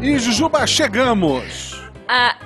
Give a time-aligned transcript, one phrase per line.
[0.00, 1.80] E Jujuba, chegamos!
[2.08, 2.36] Ah,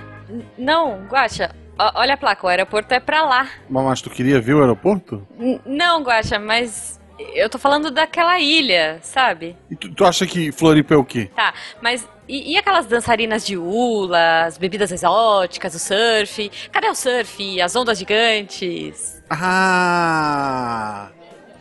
[0.59, 3.49] não, Guaxa, olha a placa, o aeroporto é pra lá.
[3.69, 5.27] Mas tu queria ver o aeroporto?
[5.39, 7.01] N não, Guaxa, mas
[7.35, 9.57] eu tô falando daquela ilha, sabe?
[9.71, 11.31] E tu, tu acha que Floripa é o quê?
[11.35, 16.51] Tá, mas e, e, aquelas dançarinas de hula, as bebidas exóticas, o surf?
[16.73, 17.61] Cadê o surf?
[17.61, 19.23] As ondas gigantes?
[19.31, 21.11] Ah!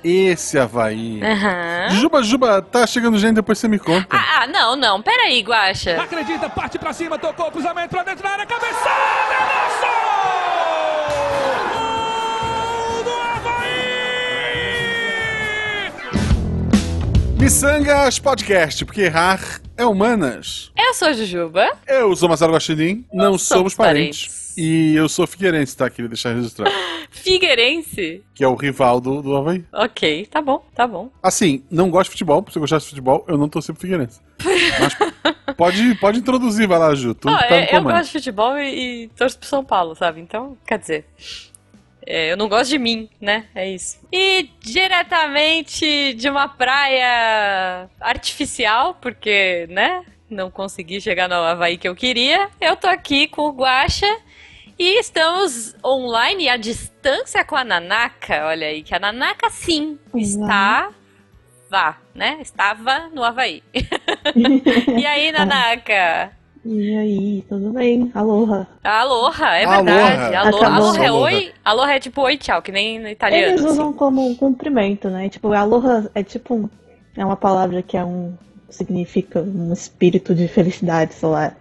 [0.07, 1.19] Esse Havaí.
[1.19, 1.89] Uhum.
[1.95, 4.05] Juba, Juba, tá chegando gente, depois você me conta.
[4.11, 5.02] Ah, ah, não, não.
[5.02, 5.99] Peraí, Guaxa.
[5.99, 8.85] Acredita, parte pra cima, tocou o cruzamento pra dentro da área, cabeçada,
[15.35, 15.91] Havaí!
[17.39, 20.72] Missangas Podcast, porque errar é humanas.
[20.77, 21.67] Eu sou Jujuba.
[21.88, 23.03] Eu sou Marcelo Guaxinim.
[23.11, 24.27] Não, Não somos somos parentes.
[24.27, 24.45] parentes.
[24.58, 25.90] E eu sou Figueirense, tá?
[25.90, 26.72] Queria deixar registrado.
[27.12, 28.23] Figueirense?
[28.34, 29.64] que é o rival do, do Havaí.
[29.73, 31.09] Ok, tá bom, tá bom.
[31.22, 32.45] Assim, não gosto de futebol.
[32.50, 34.20] Se eu gostasse de futebol, eu não torci pro Figueirense.
[34.80, 34.95] Mas
[35.55, 37.14] pode, pode introduzir, vai lá, Ju.
[37.16, 40.20] Tu Não, tá é- eu gosto de futebol e, e torço pro São Paulo, sabe?
[40.22, 41.06] Então, quer dizer.
[42.06, 43.45] é, eu não gosto de mim, né?
[43.56, 44.00] É isso.
[44.12, 50.03] E diretamente de uma praia artificial, porque, né?
[50.30, 52.50] Não consegui chegar no Havaí que eu queria.
[52.59, 54.08] Eu tô aqui com o Guaxa.
[54.78, 58.48] E estamos online à distância com a Nanaka.
[58.48, 60.90] Olha aí, que a Nanaka sim está.
[61.70, 62.38] Vá, né?
[62.42, 63.64] Estava no Havaí.
[64.36, 66.31] e aí, Nanaka?
[66.66, 68.12] E aí, tudo bem?
[68.14, 68.68] Aloha.
[68.84, 69.84] Aloha, é Aloha.
[69.84, 70.36] verdade.
[70.36, 70.64] Aloha, Acabou.
[70.66, 71.23] aloha é Aloha.
[71.23, 71.53] oi?
[71.64, 73.48] Aloha é tipo oi, tchau, que nem no italiano.
[73.48, 73.70] Eles assim.
[73.73, 75.30] usam como um cumprimento, né?
[75.30, 76.70] Tipo, aloha é tipo um,
[77.16, 78.34] é uma palavra que é um
[78.70, 81.56] significa um espírito de felicidade, sei lá.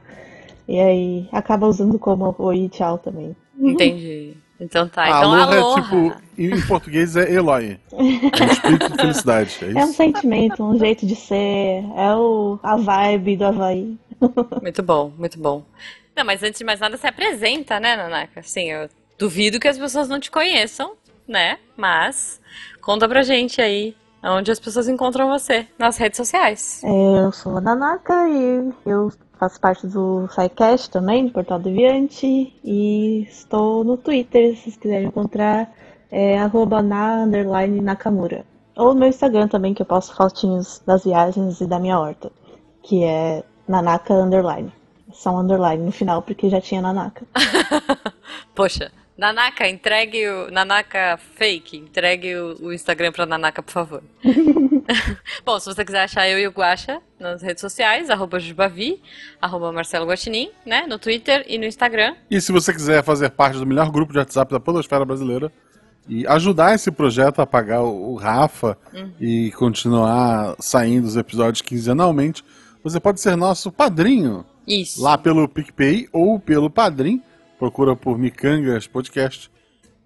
[0.66, 3.36] E aí acaba usando como oi e tchau também.
[3.58, 4.34] Entendi.
[4.60, 5.08] Então tá.
[5.08, 5.78] Então aloha aloha.
[5.78, 5.96] é tipo,
[6.38, 7.78] em em português é Eloy.
[7.92, 12.58] É um espírito de felicidade, é É um sentimento, um jeito de ser, é o,
[12.62, 13.98] a vibe do Havaí.
[14.62, 15.64] Muito bom, muito bom.
[16.16, 18.40] Não, mas antes de mais nada, se apresenta, né, Nanaka?
[18.40, 20.92] Assim, eu duvido que as pessoas não te conheçam,
[21.26, 21.58] né?
[21.76, 22.40] Mas
[22.80, 26.80] conta pra gente aí onde as pessoas encontram você nas redes sociais.
[26.84, 32.54] É, Eu sou a Nanaka e eu faço parte do SciCast também, do Portal Deviante,
[32.64, 35.72] e estou no Twitter, se vocês quiserem encontrar,
[36.10, 38.44] é arroba na underline Nakamura.
[38.76, 42.30] Ou no meu Instagram também, que eu posto fotinhos das viagens e da minha horta,
[42.82, 44.72] que é Nanaka underline.
[45.12, 47.24] Só um underline no final, porque já tinha Nanaka.
[48.54, 50.50] Poxa, Nanaka, entregue o.
[50.50, 54.02] Nanaka fake, entregue o, o Instagram pra Nanaka, por favor.
[55.46, 59.00] Bom, se você quiser achar eu e o Guaxa nas redes sociais, arroba Jubavi,
[59.40, 60.84] arroba Marcelo Guaxinim, né?
[60.88, 62.16] No Twitter e no Instagram.
[62.30, 65.50] E se você quiser fazer parte do melhor grupo de WhatsApp da Podosfera Brasileira
[66.08, 68.76] e ajudar esse projeto a pagar o, o Rafa
[69.20, 72.44] e continuar saindo os episódios quinzenalmente,
[72.82, 75.02] você pode ser nosso padrinho Isso.
[75.02, 77.22] lá pelo PicPay ou pelo Padrim.
[77.58, 79.50] Procura por Micangas Podcast.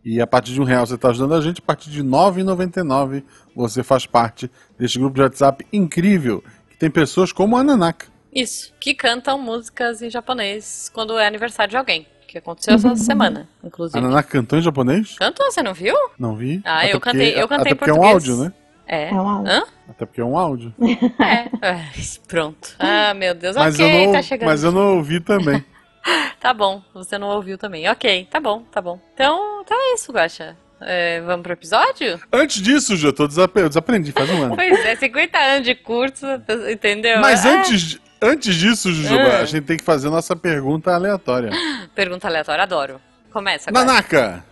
[0.04, 1.60] E a partir de um real você está ajudando a gente.
[1.60, 3.22] A partir de R$ 9,99
[3.54, 6.42] você faz parte deste grupo de WhatsApp incrível.
[6.70, 8.06] Que tem pessoas como a Nanaka.
[8.34, 8.72] Isso.
[8.80, 12.06] Que cantam músicas em japonês quando é aniversário de alguém.
[12.26, 13.98] Que aconteceu essa semana, A inclusive.
[14.00, 15.16] Nanaka cantou em japonês?
[15.18, 15.94] Cantou, você não viu?
[16.18, 16.60] Não vi.
[16.62, 18.52] Ah, Até eu cantei- eu cantei até em porque é um áudio, né?
[18.86, 19.08] É.
[19.08, 19.52] É um áudio.
[19.52, 19.62] Hã?
[19.88, 20.74] Até porque é um áudio.
[21.18, 21.48] É.
[21.62, 21.90] Ai,
[22.26, 22.74] pronto.
[22.78, 23.56] Ah, meu Deus.
[23.56, 24.48] Mas, ok, não, tá chegando.
[24.48, 25.64] mas eu não ouvi também.
[26.40, 27.88] Tá bom, você não ouviu também.
[27.88, 29.00] Ok, tá bom, tá bom.
[29.14, 30.56] Então, então é isso, Guaxa.
[30.80, 32.20] É, vamos pro episódio?
[32.32, 33.56] Antes disso, Ju, eu tô desap...
[33.58, 34.54] eu desaprendi faz um ano.
[34.56, 36.24] Pois é, 50 anos de curso,
[36.70, 37.20] entendeu?
[37.20, 37.58] Mas É.
[37.58, 39.40] antes, antes disso, Jujuba, Ah.
[39.40, 41.50] a gente tem que fazer nossa pergunta aleatória.
[41.96, 43.00] Pergunta aleatória, adoro.
[43.32, 43.84] Começa, Guaxa.
[43.86, 44.44] Nanaka,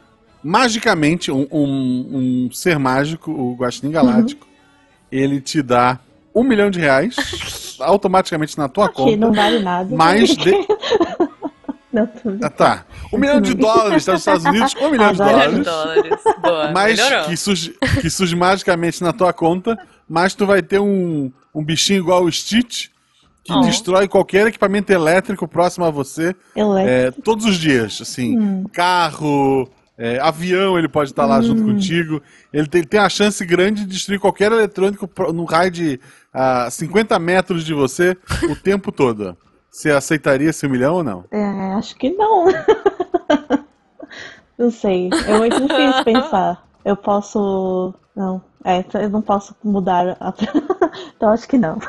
[0.43, 4.47] magicamente, um, um- um ser mágico, o Guaxinim Galáctico,
[5.13, 6.01] ele te dá
[6.35, 9.17] um milhão de reais automaticamente na tua Que conta.
[9.17, 9.95] não vale nada.
[9.95, 10.51] Mais de...
[11.93, 12.45] Não, tudo.
[12.45, 12.85] Ah, tá.
[13.13, 15.37] Um milhão de dólares nos Estados Unidos, um milhão de Adoro.
[15.39, 16.03] Milhão de dólares.
[16.05, 16.41] dólares.
[16.43, 17.25] Boa, Mas melhorou.
[17.27, 22.01] que surge, que surge magicamente na tua conta, mas tu vai ter um, um bichinho
[22.01, 22.89] igual o Stitch
[23.45, 23.61] que Oh.
[23.61, 26.35] destrói qualquer equipamento elétrico próximo a você
[26.85, 28.01] é, todos os dias.
[28.03, 32.21] Assim, carro, é, avião, ele pode estar lá junto contigo.
[32.53, 36.01] Ele tem, tem a chance grande de destruir qualquer eletrônico no raio de
[36.35, 38.17] ah, 50 metros de você
[38.51, 39.37] o tempo todo.
[39.77, 41.25] Você aceitaria esse milhão ou não?
[41.31, 42.47] É, acho que não.
[44.57, 45.11] não sei.
[45.29, 46.67] É muito difícil pensar.
[46.83, 47.93] Eu posso.
[48.17, 48.43] Não.
[48.65, 50.17] É, eu não posso mudar.
[50.19, 50.33] a-
[51.15, 51.79] então acho que não.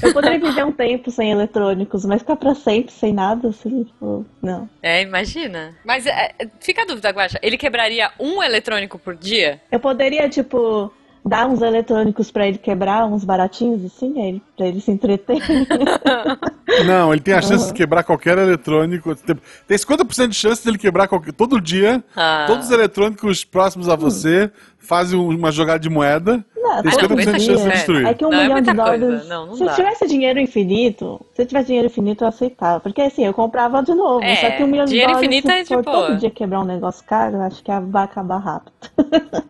[0.00, 4.24] Eu poderia viver um tempo sem eletrônicos, mas ficar pra sempre sem nada, assim, tipo,
[4.40, 4.68] não.
[4.80, 5.74] É, imagina.
[5.84, 7.40] Mas é, fica a dúvida, Guaxa.
[7.42, 9.60] Ele quebraria um eletrônico por dia?
[9.72, 10.92] Eu poderia, tipo,
[11.24, 15.38] dá uns eletrônicos pra ele quebrar, uns baratinhos assim, pra ele se entreter.
[16.86, 19.14] Não, ele tem a chance de quebrar qualquer eletrônico.
[19.16, 19.36] Tem
[19.66, 22.04] tem 50% de chance dele quebrar qualquer, todo dia.
[22.14, 22.44] Ah.
[22.46, 24.50] Todos os eletrônicos próximos a você
[24.84, 26.44] fazem uma jogada de moeda.
[26.56, 27.40] Não, Tem todo 50% de dia.
[27.40, 28.06] chance de destruir.
[28.06, 29.06] É que um Não, é milhão de muita coisa.
[29.06, 29.28] dólares.
[29.28, 29.70] Não, não se dá.
[29.72, 32.80] eu tivesse dinheiro infinito, se eu tivesse dinheiro infinito, eu aceitava.
[32.80, 34.24] Porque assim, eu comprava de novo.
[34.24, 36.06] É, só que um milhão de dinheiro dólares, infinito se é for boa.
[36.06, 38.72] todo dia quebrar um negócio caro, eu acho que vai acabar rápido.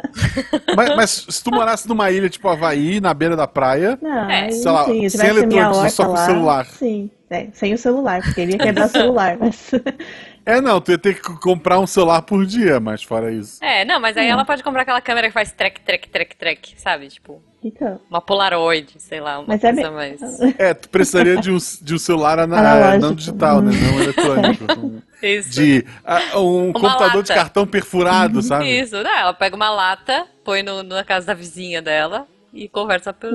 [0.76, 4.50] Mas, mas se tu morasse numa ilha tipo Havaí, na beira da praia, Não, É.
[4.50, 6.66] Sei lá, sim, sem eletrônicos, só com o celular.
[6.66, 9.70] Sim, é, sem o celular, porque ele ia quebrar o celular, mas.
[10.46, 13.62] É não, tu ia ter que comprar um celular por dia, mas fora isso.
[13.64, 16.74] É, não, mas aí ela pode comprar aquela câmera que faz trek, trek, trek, trek,
[16.76, 17.08] sabe?
[17.08, 18.00] Tipo, Então.
[18.10, 20.20] uma Polaroid, sei lá, uma Mas é coisa me- mais.
[20.58, 23.06] É, tu precisaria de um, de um celular ana- Analógico.
[23.06, 23.72] não digital, né?
[23.72, 25.02] Não eletrônico.
[25.22, 25.50] Isso.
[25.50, 25.86] De
[26.36, 27.34] um computador de lata.
[27.34, 28.68] cartão perfurado, sabe?
[28.78, 33.12] Isso, não, ela pega uma lata, põe no, na casa da vizinha dela e conversa
[33.12, 33.30] por,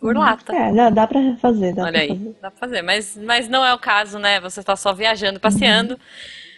[0.00, 0.52] por lata.
[0.54, 2.36] É, não, dá pra fazer, dá Olha pra aí, fazer.
[2.42, 2.82] dá pra fazer.
[2.82, 4.40] Mas, mas não é o caso, né?
[4.40, 5.98] Você tá só viajando, passeando.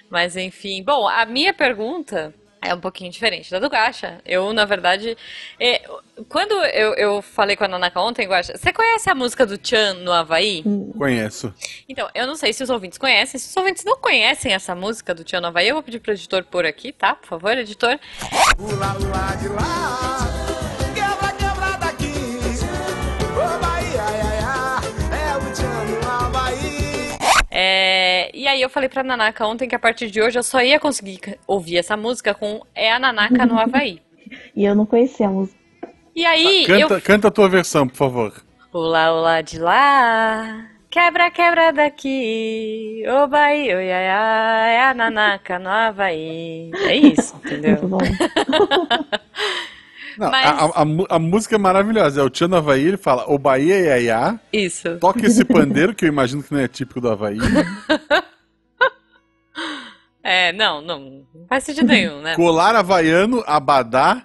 [0.09, 0.83] Mas enfim.
[0.83, 4.19] Bom, a minha pergunta é um pouquinho diferente da do Gacha.
[4.25, 5.17] Eu, na verdade.
[5.59, 5.83] é,
[6.29, 9.95] quando eu, eu falei com a Nanaka ontem, Gacha, você conhece a música do Chan
[9.95, 10.63] no Havaí?
[10.99, 11.55] Conheço.
[11.89, 13.39] Então, eu não sei se os ouvintes conhecem.
[13.39, 16.13] Se os ouvintes não conhecem essa música do Chan no Havaí, eu vou pedir pro
[16.13, 17.15] editor pôr aqui, tá?
[17.15, 17.99] Por favor, editor.
[18.57, 20.40] Pula lá de lá,
[27.51, 30.63] É, e aí eu falei pra Nanaka ontem que a partir de hoje eu só
[30.63, 34.01] ia conseguir ouvir essa música com É a Nanaka no Havaí.
[34.55, 35.59] E eu não conhecia a música.
[36.15, 38.45] E aí Canta, eu canta a tua versão, por favor.
[38.73, 45.69] Olá, olá de lá, quebra, quebra daqui, ô Bahia, oi, ai, ai, a nanaka no
[45.69, 46.71] Havaí.
[46.75, 47.79] É isso, entendeu?
[47.83, 47.99] Muito bom.
[50.21, 52.21] Não, Mas- a, a- a música é maravilhosa.
[52.21, 54.99] É o Tiano Havaí, ele fala, o Bahia é Iaiá, Isso.
[54.99, 57.39] toca esse pandeiro, que eu imagino que não é típico do Havaí.
[60.23, 61.01] É, não, não,
[61.35, 62.37] não faz sentido nenhum, né?
[62.37, 64.23] Colar havaiano, abadá,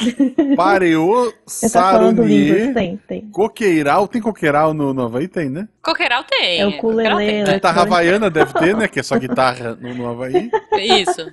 [0.56, 3.30] pareô, tá sarunier, tem, tem.
[3.30, 4.06] coqueiral.
[4.08, 5.28] Tem coqueiral no, no Havaí?
[5.28, 5.68] Tem, né?
[5.82, 6.60] Coqueiral tem.
[6.60, 7.44] É o ukulele, tem.
[7.44, 7.54] né?
[7.54, 8.88] Guitarra havaiana deve ter, né?
[8.88, 10.50] Que é só guitarra no, no Havaí.
[10.78, 11.26] Isso.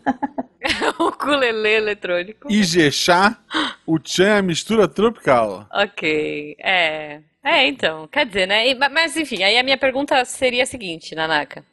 [1.00, 2.51] o ukulele eletrônico.
[2.51, 3.38] Ijexá,
[3.86, 5.68] o Tchan é a mistura tropical.
[5.71, 7.19] Ok, é.
[7.44, 8.74] É, então, quer dizer, né?
[8.75, 11.65] Ma- Mas enfim, aí a minha pergunta seria a seguinte, Nanaka.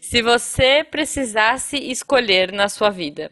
[0.00, 3.30] Se você precisasse escolher na sua vida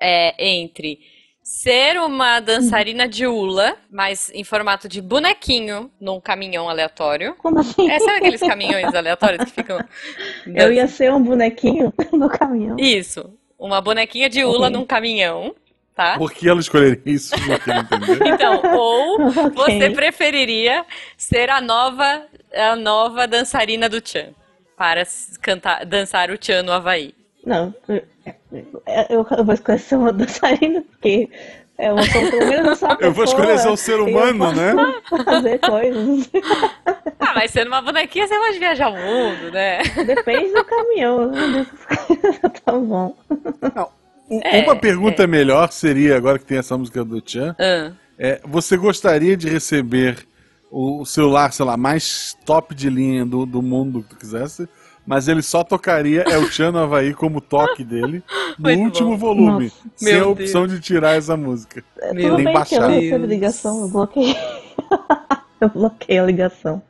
[0.00, 0.98] é, entre
[1.46, 7.36] ser uma dançarina de hula, mas em formato de bonequinho num caminhão aleatório.
[7.38, 7.88] Como assim?
[7.88, 9.78] É, sabe aqueles caminhões aleatórios que ficam.
[10.52, 12.76] Eu ia ser um bonequinho no caminhão.
[12.80, 13.32] Isso.
[13.56, 14.70] Uma bonequinha de hula Ok.
[14.70, 15.54] num caminhão,
[15.94, 16.18] tá?
[16.18, 17.32] Por que ela escolheria isso?
[18.26, 19.52] Então, ou Ok.
[19.54, 20.84] você preferiria
[21.16, 24.30] ser a nova, a nova dançarina do Chan
[24.76, 25.04] para
[25.40, 27.14] cantar, dançar o Chan no Havaí?
[27.46, 28.02] Não, eu,
[29.08, 31.30] eu- eu vou escolher ser uma dançarina, porque
[31.78, 34.74] eu sou pelo menos uma Eu vou pessoa, escolher ser um ser humano, né?
[35.24, 36.28] Fazer coisas.
[37.20, 39.78] Ah, mas sendo uma bonequinha, você pode viajar o mundo, né?
[40.04, 41.30] Depende do caminhão.
[42.64, 43.16] tá bom.
[43.74, 43.88] Não,
[44.42, 48.76] É, uma pergunta melhor seria, agora que tem essa música do Tchan, Ah, é, você
[48.76, 50.26] gostaria de receber
[50.68, 54.68] o celular, sei lá, mais top de linha do, do mundo que tu quisesse,
[55.06, 58.22] mas ele só tocaria É o Tchan no Havaí como toque dele
[58.58, 59.16] no Muito último bom.
[59.16, 59.90] volume, Nossa.
[59.94, 61.84] sem Meu a opção de tirar essa música.
[62.12, 64.36] Meu Tudo bem que eu ligação, eu bloqueei.
[65.60, 66.82] eu bloqueei a ligação.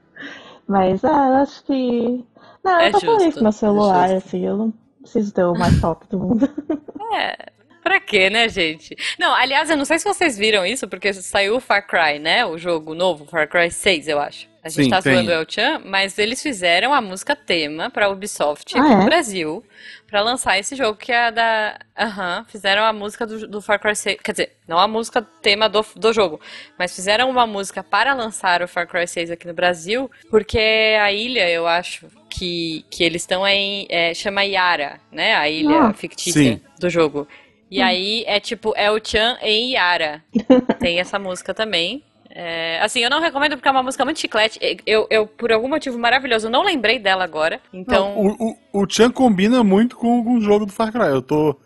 [0.67, 2.25] Mas, ah, eu acho que.
[2.65, 5.55] Não, É eu tô feliz com meu celular, é assim, eu não preciso ter o
[5.55, 6.49] mais top do mundo.
[7.15, 7.37] é.
[7.83, 8.97] Pra quê, né, gente?
[9.17, 12.45] Não, aliás, eu não sei se vocês viram isso, porque saiu o Far Cry, né?
[12.45, 14.49] O jogo novo, Far Cry 6, eu acho.
[14.67, 18.09] A gente Sim, tá zoando o El Chan, mas eles fizeram a música tema pra
[18.11, 19.05] Ubisoft Ah, aqui no é?
[19.05, 19.65] Brasil
[20.09, 21.79] pra lançar esse jogo que é a da.
[21.97, 24.19] Aham, fizeram a música do, do Far Cry 6.
[24.25, 26.41] Quer dizer, não a música tema do, do jogo,
[26.77, 30.59] mas fizeram uma música para lançar o Far Cry 6 aqui no Brasil, porque
[31.01, 33.87] a ilha, eu acho, que, que eles estão em.
[33.89, 35.37] é, chama Yara, né?
[35.37, 35.93] A ilha Ah.
[35.95, 36.61] fictícia Sim.
[36.81, 37.29] do jogo.
[37.71, 40.25] E aí é tipo, é o Chan em Yara.
[40.81, 42.03] Tem essa música também.
[42.39, 44.59] É, assim, eu não recomendo porque é uma música muito chiclete.
[44.85, 47.59] Eu, eu, por algum motivo maravilhoso, não lembrei dela agora.
[47.73, 48.15] Então.
[48.15, 51.09] Não, o, o, o Chan combina muito com, com o jogo do Far Cry.
[51.09, 51.57] Eu tô.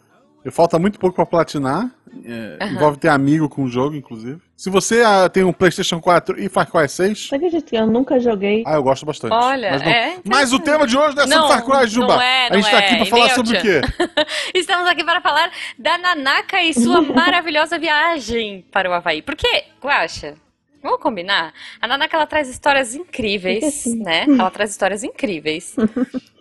[0.44, 1.90] Eu falta muito pouco pra platinar.
[2.24, 2.66] É.
[2.66, 4.40] Envolve ter amigo com o jogo, inclusive.
[4.56, 7.86] Se você ah, tem um PlayStation 4 e Far Cry 6, Você acredita que eu
[7.86, 8.62] nunca joguei?
[8.64, 9.32] ah, eu gosto bastante.
[9.32, 11.88] Olha, mas, não- é mas o tema de hoje não é sobre Não, Far Cry,
[11.88, 12.14] Juba.
[12.14, 13.80] não é, a gente não tá é, aqui pra e falar sobre o quê?
[14.54, 19.20] Estamos aqui para falar da Nanaka e sua maravilhosa viagem para o Havaí.
[19.22, 20.34] Por quê, Guaxa?
[20.82, 21.52] Vamos combinar?
[21.80, 24.02] A Nanaka ela traz histórias incríveis, assim.
[24.02, 24.24] né?
[24.26, 25.76] Ela traz histórias incríveis.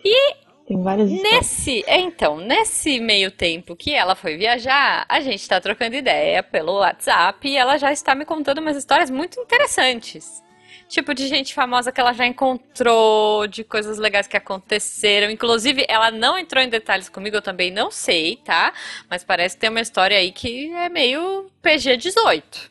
[0.70, 1.10] Tem várias.
[1.10, 6.44] Nesse, é, então, nesse meio tempo que ela foi viajar, a gente tá trocando ideia
[6.44, 10.40] pelo WhatsApp e ela já está me contando umas histórias muito interessantes.
[10.86, 15.28] Tipo, de gente famosa que ela já encontrou, de coisas legais que aconteceram.
[15.28, 18.72] Inclusive, ela não entrou em detalhes comigo, eu também não sei, tá?
[19.08, 22.70] Mas parece ter uma história aí que é meio PG-18.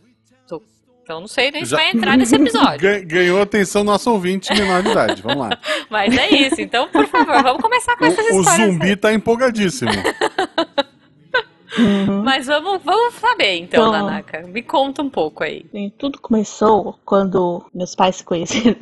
[1.10, 2.78] Então não sei nem se Já- vai entrar nesse episódio.
[2.88, 5.24] Gan- Ganhou atenção nosso ouvinte menor de idade.
[5.24, 5.58] Vamos lá.
[5.90, 6.62] Mas é isso.
[6.62, 8.72] Então, por favor, vamos começar com essas O, o histórias.
[8.74, 9.90] zumbi tá empolgadíssimo.
[11.80, 12.22] Uhum.
[12.24, 14.44] Mas vamos, vamos saber então, Então- Nanaka.
[14.44, 15.66] Me conta um pouco aí.
[15.72, 18.78] Sim, tudo começou quando meus pais se conheceram.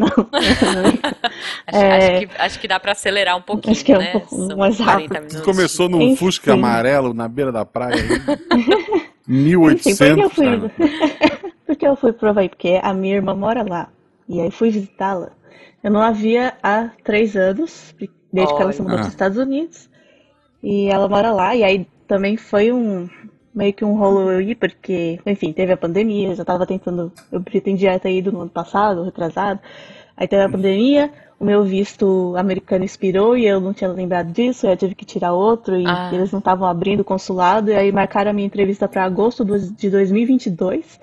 [1.65, 1.98] Acho, É.
[2.17, 4.12] acho que, acho que dá pra acelerar um pouquinho, Acho que é um né?
[4.12, 5.43] pouco São mais 40 rápido.
[5.43, 6.15] Começou num Enfim.
[6.17, 7.96] Fusca amarelo na beira da praia.
[7.96, 8.03] aí.
[8.03, 10.34] Enfim, por que eu 1800.
[10.34, 11.56] fui?
[11.67, 12.50] Porque eu fui pro Havaí?
[12.50, 13.89] Porque a minha irmã mora lá.
[14.27, 15.31] E aí fui visitá-la.
[15.83, 17.93] Eu não a via há três anos,
[18.33, 19.89] desde que ela se mudou para os Estados Unidos.
[20.63, 21.55] E ela mora lá.
[21.55, 23.07] E aí também foi um
[23.53, 27.12] meio que um rolo eu ir, porque, enfim, teve a pandemia, eu já tava tentando,
[27.31, 29.59] eu pretendia ter ido no ano passado, retrasado.
[30.15, 34.67] Aí teve a pandemia, o meu visto americano expirou e eu não tinha lembrado disso,
[34.67, 36.12] aí eu tive que tirar outro e Ah.
[36.13, 39.57] eles não estavam abrindo o consulado, e aí marcaram a minha entrevista para agosto do-
[39.59, 41.00] de 2022.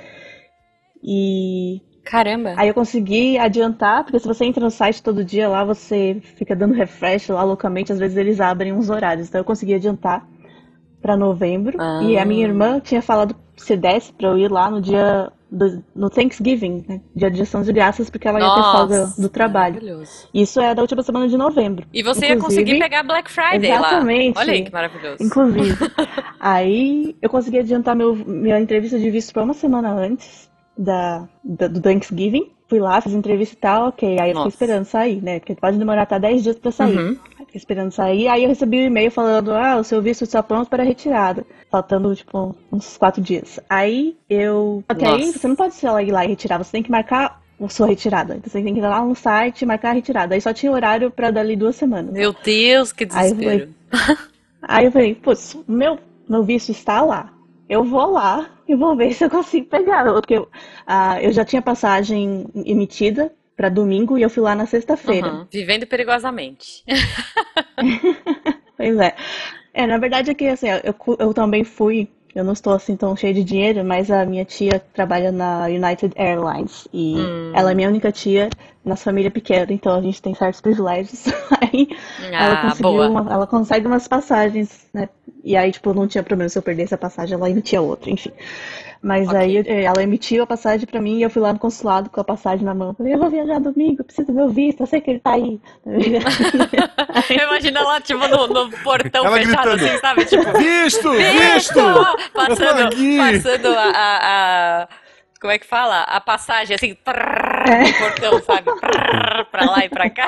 [1.04, 2.52] E Caramba.
[2.56, 6.54] Aí eu consegui adiantar, porque se você entra no site todo dia lá, você fica
[6.54, 9.28] dando refresh lá loucamente, às vezes eles abrem uns horários.
[9.28, 10.26] Então eu consegui adiantar
[11.00, 11.76] pra novembro.
[11.80, 12.00] Ah.
[12.02, 15.82] E a minha irmã tinha falado se desse pra eu ir lá no dia do,
[15.94, 17.00] no Thanksgiving, né?
[17.16, 20.02] Dia de ação de graças, porque ela ia ter folga Nossa, do trabalho.
[20.34, 21.86] Isso é da última semana de novembro.
[21.92, 24.34] E você ia Inclusive- conseguir pegar Black Friday Exatamente.
[24.34, 24.40] lá.
[24.42, 25.22] Olha aí que maravilhoso.
[25.22, 25.76] Inclusive.
[26.38, 31.68] Aí eu consegui adiantar meu, minha entrevista de visto pra uma semana antes da, da-
[31.68, 32.50] do Thanksgiving.
[32.66, 34.18] Fui lá, fiz entrevista e tal, ok.
[34.18, 34.50] Aí eu Nossa.
[34.50, 35.38] fiquei esperando sair, né?
[35.38, 36.96] Porque pode demorar até 10 dias pra sair.
[36.98, 37.16] Uhum.
[37.38, 38.26] Fiquei esperando sair.
[38.26, 41.44] Aí eu recebi um e-mail falando: ah, o seu visto está pronto para retirada.
[41.70, 43.60] Faltando, tipo, uns 4 dias.
[43.68, 44.82] Aí eu.
[44.88, 45.38] Ok, Nossa.
[45.38, 48.34] você não pode só ir lá e retirar, você tem que marcar a sua retirada.
[48.36, 50.34] Então você tem que ir lá no site e marcar a retirada.
[50.34, 52.12] Aí só tinha horário pra dali duas semanas.
[52.12, 53.74] Meu Deus, que Aí eu desespero.
[54.62, 57.30] Aí eu falei, putz, meu, meu visto está lá.
[57.68, 60.04] Eu vou lá e vou ver se eu consigo pegar.
[60.04, 60.48] Porque eu,
[60.86, 65.28] ah, eu já tinha passagem emitida para domingo e eu fui lá na sexta-feira.
[65.30, 65.46] Uhum.
[65.52, 66.82] Vivendo perigosamente.
[68.76, 69.14] Pois é.
[69.72, 73.16] É, na verdade é que assim, eu, eu também fui, eu não estou assim tão
[73.16, 77.52] cheia de dinheiro, mas a minha tia trabalha na United Airlines e Hum.
[77.54, 78.48] ela é minha única tia
[78.84, 81.24] na família pequena, então a gente tem certos privilégios.
[81.60, 81.88] Aí
[82.38, 83.08] ela Ah, conseguiu boa.
[83.08, 85.08] uma- ela consegue umas passagens, né?
[85.44, 88.32] E aí, tipo, não tinha problema se eu perdesse a passagem, ela emitia outra, enfim.
[89.02, 89.38] Mas Ok.
[89.38, 92.18] aí eh, ela emitiu a passagem pra mim e eu fui lá no consulado com
[92.18, 92.94] a passagem na mão.
[92.94, 95.32] Falei, eu vou viajar domingo, eu preciso do meu visto, eu sei que ele tá
[95.34, 95.60] aí.
[97.30, 99.84] Eu imagino ela, tipo, no, no portão Ela fechado, gritando.
[99.86, 100.24] assim, sabe?
[100.24, 101.10] Tipo, Visto!
[101.12, 101.74] Visto!
[102.34, 104.88] Passando, passando a, a- a-
[105.40, 106.02] Como é que fala?
[106.02, 106.94] A passagem, assim,
[107.64, 108.70] trrr, no portão, sabe?
[109.50, 110.26] Pra lá e pra cá.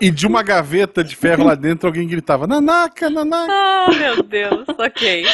[0.00, 3.52] E, de uma gaveta de ferro lá dentro alguém gritava: Nanaka, Nanaka.
[3.52, 5.24] Ah, meu Deus, ok.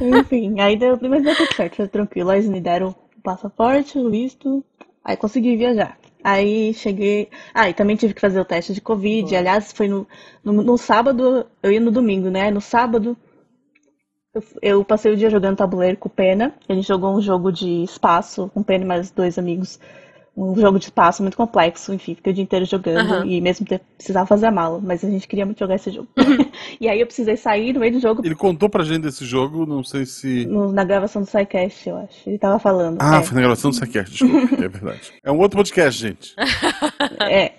[0.00, 2.30] Enfim, aí deu, mas deu tudo certo, foi tranquilo.
[2.30, 4.64] Aí eles me deram o passaporte, o visto,
[5.04, 5.98] aí consegui viajar.
[6.22, 7.28] Aí cheguei.
[7.54, 9.34] Ah, e também tive que fazer o teste de Covid.
[9.36, 10.06] Aliás, foi no,
[10.44, 12.50] no, no sábado, eu ia no domingo, né?
[12.50, 13.16] No sábado,
[14.34, 16.54] eu, eu passei o dia jogando tabuleiro com o Pena.
[16.68, 19.78] A gente jogou um jogo de espaço com o Pena e mais dois amigos.
[20.40, 23.26] Um jogo de espaço muito complexo, enfim, fiquei o dia inteiro jogando Aham.
[23.26, 26.06] e mesmo ter, precisava fazer a mala, mas a gente queria muito jogar esse jogo.
[26.80, 29.66] e aí eu precisei sair no meio do jogo Ele contou pra gente desse jogo,
[29.66, 30.46] não sei se.
[30.46, 32.28] no- na gravação do SciCast, eu acho.
[32.28, 32.98] Ele tava falando.
[33.00, 35.12] Ah, é, foi na gravação do Saquete, desculpa, é verdade.
[35.24, 36.34] É um outro podcast, gente.
[37.28, 37.52] é.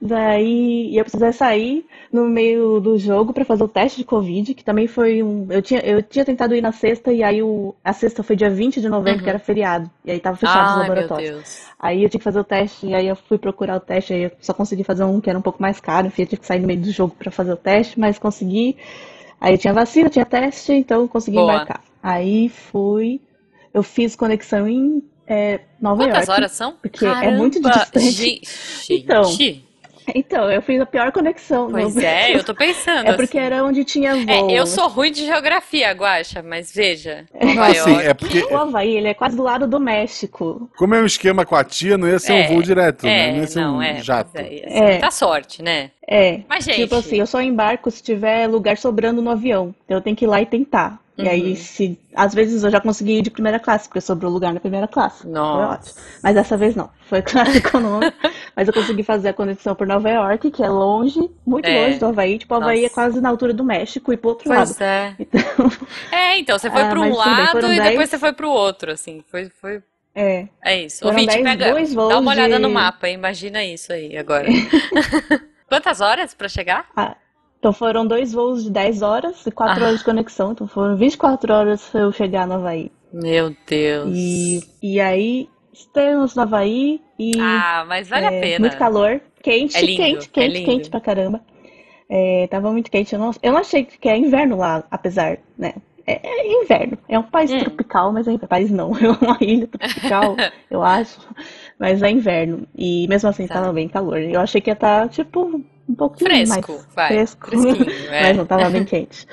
[0.00, 4.52] Daí e eu precisei sair no meio do jogo pra fazer o teste de Covid,
[4.54, 5.46] que também foi um.
[5.50, 8.50] Eu tinha, eu tinha tentado ir na sexta, e aí o, a sexta foi dia
[8.50, 9.90] 20 de novembro, que era feriado.
[10.04, 10.80] E aí tava fechado os Uhum.
[10.82, 11.33] Ai, meu laboratórios.
[11.34, 11.66] Deus.
[11.78, 14.22] Aí eu tinha que fazer o teste, e aí eu fui procurar o teste, aí
[14.24, 16.46] eu só consegui fazer um que era um pouco mais caro, enfim, eu tive que
[16.46, 18.76] sair no meio do jogo pra fazer o teste, mas consegui.
[19.40, 21.52] Aí tinha vacina, tinha teste, então eu consegui Boa.
[21.54, 21.82] embarcar.
[22.02, 23.20] Aí fui,
[23.72, 26.30] eu fiz conexão em é, Nova Quantas York.
[26.30, 26.74] horas são?
[26.74, 28.10] porque é muito distante.
[28.10, 28.48] Gente,
[28.90, 29.24] Então.
[30.14, 31.70] Então, eu fiz a pior conexão.
[31.70, 33.06] Pois no- é, eu tô pensando.
[33.08, 33.46] É porque assim.
[33.46, 34.50] era onde tinha voo.
[34.50, 37.24] É, eu sou ruim de geografia, Guaxa, mas veja.
[37.40, 38.06] Não, Nova assim, York.
[38.08, 40.68] é porque, O Havaí, ele é quase do lado do México.
[40.76, 43.28] como é um esquema com a tia, não ia ser É, um voo direto, né?
[43.28, 44.02] É, Não ia ser não, um é.
[44.02, 44.30] jato.
[44.34, 44.90] é, É.
[44.92, 45.90] muita sorte, né?
[46.06, 46.40] É.
[46.48, 46.76] Mas, gente.
[46.82, 49.74] Tipo assim, eu só embarco se tiver lugar sobrando no avião.
[49.84, 50.98] Então eu tenho que ir lá e tentar.
[51.16, 51.28] E Uhum.
[51.28, 51.96] aí, se.
[52.14, 55.24] Às vezes eu já consegui ir de primeira classe, porque sobrou lugar na primeira classe.
[55.28, 55.74] Nossa.
[55.90, 56.04] ótimo.
[56.22, 56.90] Mas dessa vez não.
[57.08, 58.12] Foi classe econômica.
[58.56, 61.86] Mas eu consegui fazer a conexão por Nova York, que é longe, muito É.
[61.86, 62.36] longe do Havaí.
[62.38, 62.92] Tipo, o Havaí Nossa.
[62.92, 64.66] é quase na altura do México e pro outro lado.
[64.66, 65.14] Pois é.
[65.20, 65.70] Então,
[66.10, 69.22] É, então, você foi Ah, para um lado e depois você foi pro outro, assim.
[69.30, 69.82] Foi, foi...
[70.16, 70.48] é.
[70.64, 71.06] É isso.
[71.06, 74.48] Ouvinte, dez, pega, dois voos dá uma olhada de- no mapa, imagina isso aí agora.
[75.68, 76.86] Quantas horas pra chegar?
[76.96, 77.16] Ah,
[77.64, 79.86] então foram dois voos de 10 horas e 4 Ah.
[79.86, 80.52] horas de conexão.
[80.52, 82.92] Então foram 24 horas pra eu chegar no Havaí.
[83.10, 84.14] Meu Deus.
[84.14, 88.58] E, e aí, estamos no Havaí e Ah, mas vale a é, pena.
[88.60, 89.18] muito calor.
[89.42, 90.66] Quente, É lindo, quente, é quente, lindo.
[90.66, 91.40] quente pra caramba.
[92.10, 93.14] É, tava muito quente.
[93.14, 95.72] Eu não, eu não achei que é inverno lá, apesar, né?
[96.06, 96.98] É, é inverno.
[97.08, 97.60] É um país Hum.
[97.60, 98.48] tropical, mas é inverno.
[98.48, 100.36] País não, é uma ilha tropical,
[100.70, 101.18] eu acho.
[101.78, 102.68] Mas é inverno.
[102.76, 103.54] E mesmo assim Tá.
[103.54, 104.18] tava bem calor.
[104.18, 107.08] Eu achei que ia estar, tipo, um pouquinho Fresco, mais vai.
[107.08, 107.46] fresco.
[107.48, 108.22] Fresquinho, é.
[108.22, 109.26] Mas não tava bem quente.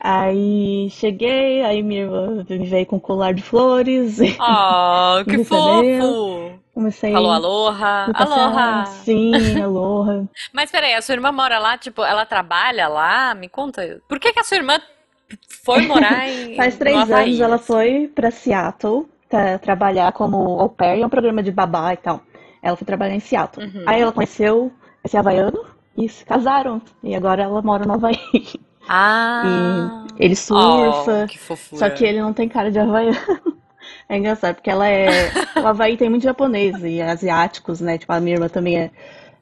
[0.00, 4.18] Aí cheguei, aí minha irmã me veio com colar de flores.
[4.20, 6.60] Oh, que fofo!
[6.74, 8.10] Comecei Falou aloha.
[8.14, 8.86] Aloha!
[8.86, 9.32] Sim,
[9.62, 10.26] aloha.
[10.52, 13.34] Mas peraí, a sua irmã mora lá, tipo, ela trabalha lá?
[13.34, 14.00] Me conta.
[14.08, 14.80] Por que que a sua irmã
[15.64, 17.64] foi morar em Faz três anos ela assim?
[17.64, 22.20] foi pra Seattle pra trabalhar como au pair, é um programa de babá e tal.
[22.62, 23.66] Ela foi trabalhar em Seattle.
[23.66, 23.84] Uhum.
[23.86, 24.72] Aí ela conheceu
[25.04, 25.64] esse havaiano
[25.96, 26.80] e se casaram.
[27.02, 28.18] E agora ela mora no Havaí.
[28.88, 30.04] Ah!
[30.18, 31.78] Ele surfa, Oh, que fofura.
[31.78, 33.16] só que ele não tem cara de havaiano.
[34.08, 35.30] É engraçado, porque ela é.
[35.62, 37.98] O Havaí tem muito japonês e asiáticos, né?
[37.98, 38.90] Tipo, a minha irmã também é,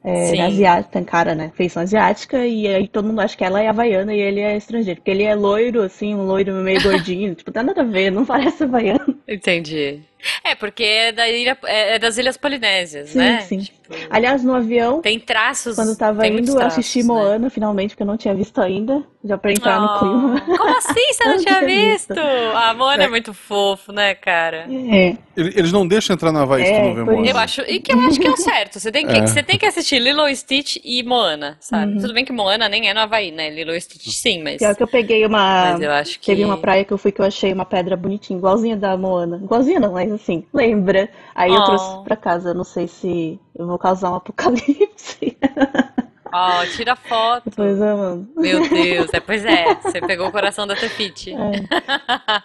[0.03, 1.51] é asiática, tem cara, né?
[1.55, 4.99] Feição asiática, e aí todo mundo acha que ela é havaiana e ele é estrangeiro.
[4.99, 7.33] Porque ele é loiro, assim, um loiro meio gordinho.
[7.35, 9.15] tipo, tem nada a ver, não parece havaiano.
[9.27, 10.01] Entendi.
[10.43, 13.41] É, porque é, da ilha, é é das Ilhas Polinésias, Sim, né?
[13.41, 13.59] sim.
[13.59, 15.75] Tipo, Aliás, no avião, tem traços.
[15.75, 17.13] quando eu tava indo, eu assisti traços, né?
[17.13, 20.41] Moana, finalmente, porque eu não tinha visto ainda, já pra entrar no Oh, clima.
[20.57, 22.13] Como assim você não tinha visto?
[22.13, 22.19] visto.
[22.55, 24.67] A Moana é muito fofo, né, cara?
[24.69, 27.29] É, Ele- Eles não deixam entrar na Havaí se tu É, não vê Moana.
[27.29, 28.79] Eu acho, e que eu acho que é o certo.
[28.79, 29.27] Você tem que, É.
[29.27, 31.93] você tem que assistir Lilo e Stitch e Moana, sabe?
[31.93, 32.01] Uhum.
[32.01, 33.49] Tudo bem que Moana nem é no Havaí, né?
[33.49, 35.71] Lilo e Stitch sim, mas, pior que eu peguei uma.
[35.71, 37.95] mas eu acho que Teve uma praia que eu fui que eu achei uma pedra
[37.97, 39.39] bonitinha, igualzinha da Moana.
[39.43, 41.09] Igualzinha não, mas assim, lembra.
[41.35, 41.65] Aí eu Oh.
[41.65, 42.49] trouxe pra casa.
[42.49, 45.37] Eu não sei se eu vou causar um apocalipse.
[46.33, 47.49] Ó, tira foto.
[47.49, 48.29] Depois eu mando.
[48.37, 51.33] Meu Deus, é, pois é, você pegou o coração da Tefiti.
[51.33, 51.51] É.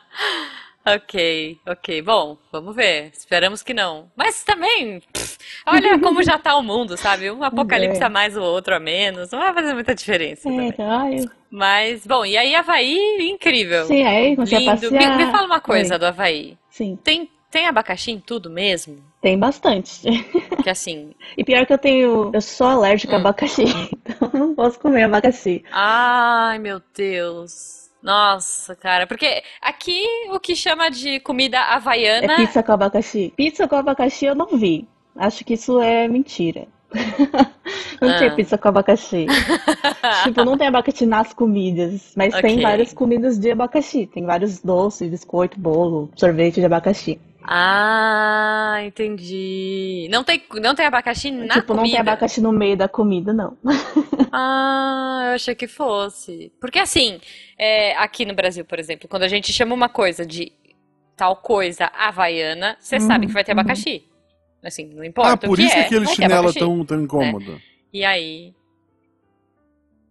[0.89, 2.01] Ok, ok.
[2.01, 3.11] Bom, vamos ver.
[3.13, 4.09] Esperamos que não.
[4.15, 7.29] Mas também, pff, olha como já tá o mundo, sabe?
[7.29, 9.33] Um apocalipse a mais, o outro a menos.
[9.33, 10.53] Não vai fazer muita diferença É,
[11.51, 13.85] Mas, bom, e aí Havaí, incrível.
[13.87, 14.45] sim, aí a Lindo.
[14.45, 15.17] Me, passear.
[15.17, 15.99] me fala uma coisa Oi.
[15.99, 16.57] do Havaí.
[16.71, 18.99] Sim, Tem, tem abacaxi em tudo mesmo?
[19.21, 20.03] tem bastante.
[20.63, 21.13] Que assim.
[21.37, 22.31] E pior que eu tenho.
[22.33, 23.21] Eu sou alérgica a Hum.
[23.21, 23.63] abacaxi,
[24.05, 25.65] então eu não posso comer abacaxi.
[25.71, 27.87] Ai, meu Deus.
[28.03, 29.07] Nossa, cara.
[29.07, 32.37] Porque aqui o que chama de comida É havaiana.
[32.37, 33.33] pizza com abacaxi.
[33.37, 34.87] Pizza com abacaxi eu não vi.
[35.17, 36.67] Acho que isso é mentira.
[38.01, 38.35] Não tem Ah.
[38.35, 39.27] pizza com abacaxi.
[40.25, 42.63] Tipo, não tem abacaxi nas comidas, mas tem Ok.
[42.63, 44.07] várias comidas de abacaxi.
[44.07, 47.19] Tem vários doces, biscoito, bolo, sorvete de abacaxi.
[47.49, 50.09] Ah, entendi.
[50.11, 52.01] Não tem, não tem abacaxi na tipo, não tem comida?
[52.01, 53.57] abacaxi no meio da comida, não.
[54.33, 56.53] Ah, eu achei que fosse.
[56.61, 57.21] Porque assim,
[57.59, 60.53] é, aqui no Brasil, por exemplo, quando a gente chama uma coisa de
[61.17, 63.61] tal coisa havaiana, você Uhum, sabe que vai ter uhum.
[63.61, 64.05] abacaxi.
[64.63, 66.53] Assim, não importa Ah, o por que isso que é, aquele vai ter chinelo é
[66.53, 67.63] tão, tão incômodo.
[67.93, 68.56] E aí?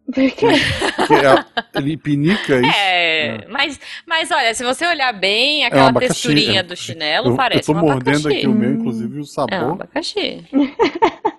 [0.05, 0.45] Por quê?
[0.45, 2.77] É- ele pinica isso.
[2.77, 6.63] É, mas, mas olha, se você olhar bem, aquela abacaxi, texturinha é.
[6.63, 8.37] do chinelo Eu, parece eu tô um mordendo abacaxi.
[8.37, 9.71] aqui o meu, inclusive o É um sabor.
[9.71, 10.43] abacaxi.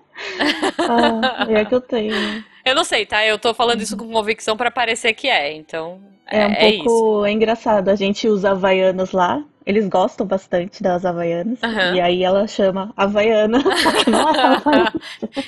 [0.79, 2.43] Ah, é que eu tenho.
[2.65, 3.23] Eu não sei, tá?
[3.25, 6.83] Eu tô falando isso com convicção pra parecer que é, então É um é, isso.
[6.83, 7.89] pouco é engraçado.
[7.89, 9.43] A gente usa havaianas lá.
[9.65, 11.59] Eles gostam bastante das havaianas.
[11.63, 11.95] Aham.
[11.95, 13.59] E aí ela chama havaiana.
[14.09, 14.93] Não é havaiana.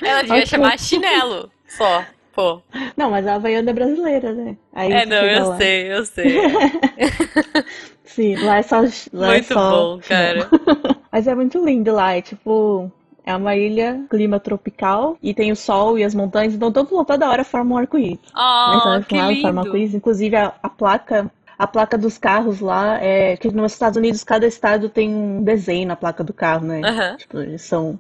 [0.02, 0.46] Ela devia Ok.
[0.46, 2.04] chamar chinelo só.
[2.40, 2.62] Pô.
[2.96, 4.58] Não, mas a havaiana é brasileira, né?
[4.74, 5.58] Aí É, não, eu lá.
[5.58, 6.38] sei, eu sei.
[8.06, 8.82] Sim, lá é só.
[9.14, 10.50] Lá é Muito só bom, cara.
[11.12, 12.92] Mas é muito lindo lá, é tipo.
[13.26, 17.30] É uma ilha, clima tropical, e tem o sol e as montanhas, então todo, toda
[17.30, 18.18] hora forma um arco-íris.
[18.66, 18.78] Né?
[18.78, 19.60] Então, Oh, que forma um lindo.
[19.60, 19.94] arco-íris.
[19.94, 21.32] Inclusive, a, a placa.
[21.58, 25.88] A placa dos carros lá é que nos Estados Unidos cada estado tem um desenho
[25.90, 26.88] na placa do carro, né?
[26.88, 27.18] Aham.
[27.18, 28.00] Tipo, eles são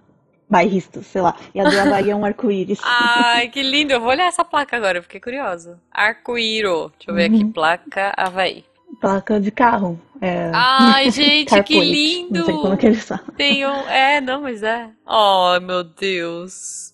[0.49, 1.35] bairristas, sei lá.
[1.53, 2.79] E a do Havaí é um arco-íris.
[2.83, 3.93] Ai, que lindo.
[3.93, 5.79] Eu vou olhar essa placa agora, eu fiquei curiosa.
[5.91, 6.91] Arco-íro.
[6.97, 7.45] Deixa eu ver aqui.
[7.45, 8.65] Placa Havaí.
[8.99, 10.01] Placa de carro.
[10.19, 10.51] É...
[10.53, 12.39] Ai, gente, que lindo.
[12.39, 13.25] Não sei como que eles falam.
[13.37, 13.87] Tem um.
[13.87, 14.89] É, não, mas é.
[15.05, 16.93] Oh, meu Deus.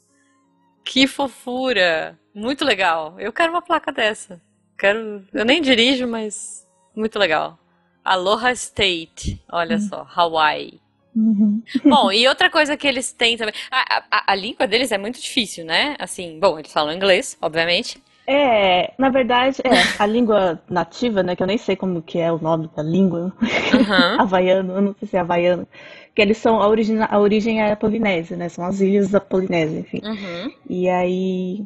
[0.84, 2.20] Que fofura.
[2.34, 3.16] Muito legal.
[3.18, 4.42] Eu quero uma placa dessa.
[4.78, 5.24] Quero.
[5.34, 6.68] Eu nem dirijo, mas.
[6.96, 7.58] Muito legal.
[8.04, 9.44] Aloha State.
[9.52, 10.06] Olha só.
[10.14, 10.80] Hawaii.
[11.16, 11.62] Uhum.
[11.86, 13.54] Bom, e outra coisa que eles têm também.
[13.72, 15.96] A, a, a língua deles é muito difícil, né?
[15.98, 18.02] Assim, bom, eles falam inglês, obviamente.
[18.28, 22.32] É, na verdade, é, a língua nativa, né, que eu nem sei como que é
[22.32, 23.32] o nome da língua,
[23.72, 24.18] Aham.
[24.20, 25.68] havaiano, eu não sei se é havaiano,
[26.16, 29.22] que eles são, a origem, a origem é a Polinésia, né, são as ilhas da
[29.22, 30.02] Polinésia, enfim.
[30.04, 30.52] Uhum.
[30.68, 31.64] E aí,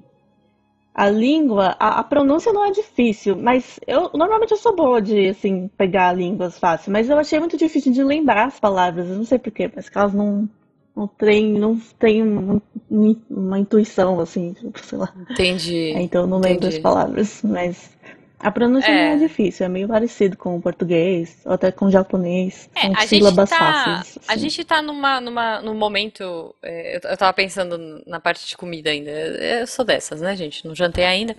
[0.99, 5.29] a língua, a, a pronúncia não é difícil, mas eu, normalmente eu sou boa de,
[5.29, 9.23] assim, pegar línguas fácil, mas eu achei muito difícil de lembrar as palavras, eu não
[9.23, 10.49] sei por quê, mas que elas não,
[10.93, 12.59] não têm, não têm um-
[12.91, 15.13] um- uma intuição, assim, tipo, sei lá.
[15.31, 15.93] Entendi.
[15.95, 16.75] É, então eu não lembro Entendi.
[16.75, 17.97] as palavras, mas
[18.39, 19.09] a pronúncia É.
[19.09, 22.69] não é difícil, é meio parecido com o português, ou até com o japonês.
[22.75, 24.17] É, a gente sílabas tá, fáceis.
[24.27, 24.41] a assim.
[24.41, 28.89] gente tá numa, numa, num momento, é, eu, eu tava pensando na parte de comida
[28.89, 31.35] ainda, eu sou dessas, né, gente, não jantei ainda.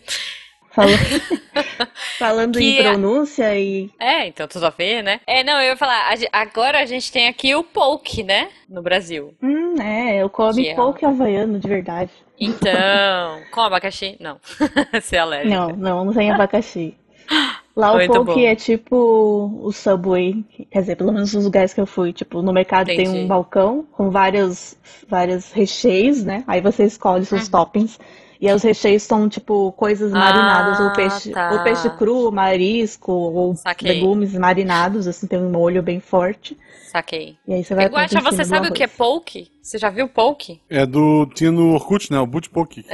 [0.72, 0.98] Falando,
[2.18, 3.90] falando em a- pronúncia e.
[3.98, 5.20] É, então tudo a ver, né?
[5.26, 8.82] É, não, eu ia falar, a agora a gente tem aqui o poke, né, no
[8.82, 9.34] Brasil.
[9.42, 12.10] Hum, é, eu como Que é pouco havaiano de verdade.
[12.38, 14.16] Então, com abacaxi?
[14.20, 14.38] Não,
[14.92, 15.56] você é alérgica.
[15.56, 16.94] Não, não, não tem abacaxi.
[17.76, 18.40] Lá o Muito poke bom.
[18.40, 22.52] é tipo o Subway, quer dizer, pelo menos nos lugares que eu fui, tipo, no
[22.52, 23.18] mercado tem Entendi.
[23.20, 24.76] um balcão com vários,
[25.08, 26.42] vários recheios, né?
[26.48, 27.98] Aí você escolhe seus toppings.
[28.40, 30.86] E aí os recheios são tipo coisas marinadas, ou.
[30.86, 31.52] Ah, peixe, tá.
[31.52, 33.92] ou peixe cru, marisco, ou Saquei.
[33.92, 36.56] legumes marinados, assim, tem um molho bem forte.
[36.90, 37.36] Saquei.
[37.46, 39.52] E aí você vai em você sabe o que é poke?
[39.60, 40.60] Você já viu poke?
[40.70, 41.26] É do.
[41.34, 42.18] Tinha no Orkut, né?
[42.18, 42.84] O Bootpoke.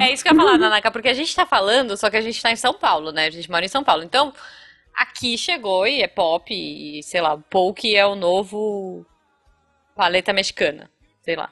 [0.00, 2.20] É isso que eu ia falar, Nanaka, porque a gente tá falando, só que a
[2.20, 3.26] gente tá em São Paulo, né?
[3.26, 4.02] A gente mora em São Paulo.
[4.02, 4.32] Então,
[4.94, 9.06] aqui chegou e é pop, e sei lá, o poke é o novo
[9.94, 10.90] paleta mexicana,
[11.22, 11.50] sei lá.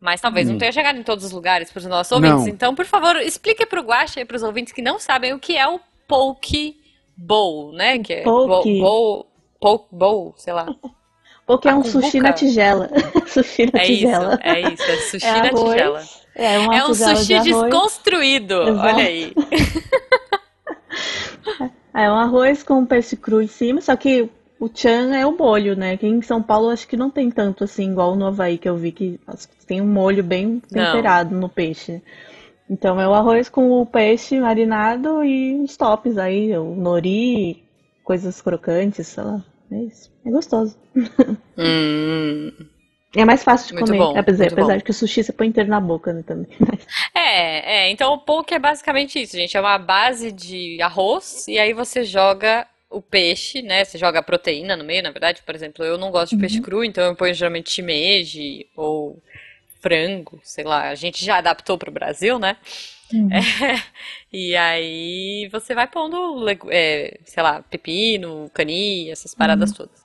[0.00, 2.40] Mas talvez não tenha chegado em todos os lugares para os nossos ouvintes.
[2.44, 2.48] Não.
[2.48, 5.66] Então, por favor, explique pro Guaxa e pros ouvintes que não sabem o que é
[5.66, 6.78] o poke
[7.16, 7.98] bowl, né?
[7.98, 8.78] Que é Poke.
[8.80, 9.26] bowl,
[9.60, 10.66] poke bowl, sei lá.
[11.46, 12.90] Poke é A um sushi na tigela.
[13.24, 14.38] sushi na É isso, tigela.
[14.42, 16.02] é isso, é sushi É na arroz, tigela.
[16.34, 17.44] É uma É um de sushi arroz.
[17.44, 18.78] desconstruído, Exato.
[18.96, 19.32] olha aí.
[21.94, 25.76] É um arroz com peixe cru em cima, só que o chan é o molho,
[25.76, 25.92] né?
[25.92, 28.76] Aqui em São Paulo acho que não tem tanto assim, igual no Havaí que eu
[28.76, 29.20] vi que
[29.66, 30.84] tem um molho bem Não.
[30.92, 32.02] temperado no peixe.
[32.68, 37.62] Então é o arroz com o peixe marinado e os tops aí, o nori,
[38.02, 39.44] coisas crocantes, sei lá.
[39.70, 40.10] É isso.
[40.24, 40.76] É gostoso.
[41.58, 42.52] Hum.
[43.16, 44.76] É mais fácil de Muito comer, bom, apesar, apesar bom.
[44.76, 46.46] de que o sushi você põe inteiro na boca, né, também.
[47.14, 49.56] É, é, então o poke é basicamente isso, gente.
[49.56, 53.84] É uma base de arroz e aí você joga o peixe, né?
[53.84, 55.42] Você joga proteína no meio, na verdade.
[55.44, 59.20] Por exemplo, eu não gosto de peixe cru, então eu ponho geralmente shimeji ou
[59.80, 60.88] frango, sei lá.
[60.88, 62.56] A gente já adaptou para o Brasil, né?
[63.12, 63.28] Uhum.
[63.32, 63.40] É,
[64.32, 70.04] e aí você vai pondo, é, sei lá, pepino, cani, essas paradas todas.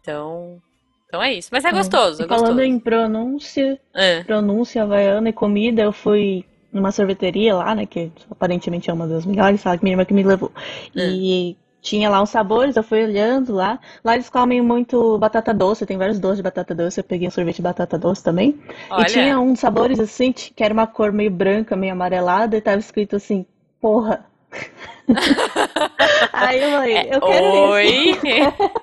[0.00, 0.60] Então,
[1.06, 1.50] então é isso.
[1.52, 2.62] Mas é gostoso, é falando gostoso.
[2.62, 4.22] em pronúncia, É.
[4.24, 9.26] pronúncia havaiana e comida, eu fui numa sorveteria lá, né, que aparentemente é uma das
[9.26, 10.52] melhores, sabe, que minha irmã que me levou.
[10.94, 13.78] E tinha lá uns sabores, eu fui olhando lá.
[14.04, 17.30] Lá eles comem muito batata doce, tem vários doces de batata doce, eu peguei um
[17.30, 18.60] sorvete de batata doce também.
[18.90, 19.02] Olha.
[19.02, 22.78] E tinha uns sabores assim, que era uma cor meio branca, meio amarelada, e tava
[22.78, 23.46] escrito assim,
[23.80, 24.29] porra.
[26.32, 27.46] Aí eu falei, eu quero.
[27.70, 28.18] Oi?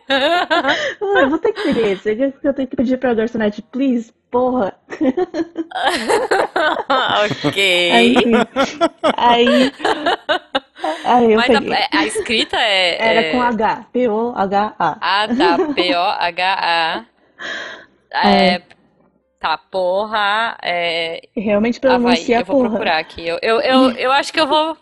[0.10, 2.34] Ah, Eu vou ter que pedir esse.
[2.44, 4.74] Eu tenho que pedir pra garçonete, please, porra.
[7.24, 7.92] ok.
[7.92, 8.16] Aí,
[9.16, 9.72] aí,
[11.06, 11.74] aí eu Mas a, peguei.
[11.74, 14.98] é- a escrita é, Era é- com H, P-O-H-A.
[15.02, 15.74] Ah, tá.
[15.74, 17.06] P-O-H-A.
[18.24, 18.62] É,
[19.40, 20.58] tá, porra.
[20.64, 22.00] É, Realmente Havaí.
[22.02, 22.70] pronuncia Eu vou porra.
[22.70, 23.28] procurar aqui.
[23.28, 24.78] Eu, eu, eu, eu acho que eu vou.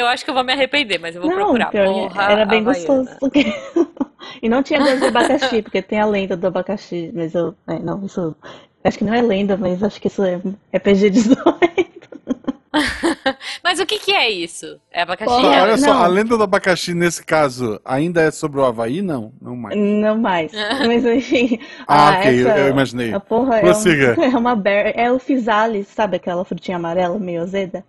[0.00, 1.70] Eu acho que eu vou me arrepender, mas eu vou Não, procurar.
[1.72, 2.64] Porra era bem havaiana.
[2.64, 3.10] gostoso.
[4.42, 7.78] E não tinha gosto de abacaxi, porque tem a lenda do abacaxi, mas eu, é,
[7.78, 8.36] não, isso,
[8.84, 10.40] acho que não é lenda, mas acho que isso é,
[10.72, 11.36] é PG-18.
[13.64, 14.78] Mas o que que é isso?
[14.92, 15.34] É abacaxi?
[15.34, 16.02] Porra, É- olha só, não.
[16.02, 19.00] a lenda do abacaxi nesse caso ainda é sobre o Havaí?
[19.02, 19.76] Não, não mais.
[19.76, 20.52] Não mais.
[20.86, 23.12] Mas enfim, Ah, ah, ok, eu- essa- eu imaginei.
[23.14, 24.14] A porra é, Prossiga.
[24.18, 27.82] um, é uma berry, é o physalis, sabe aquela frutinha amarela meio azeda?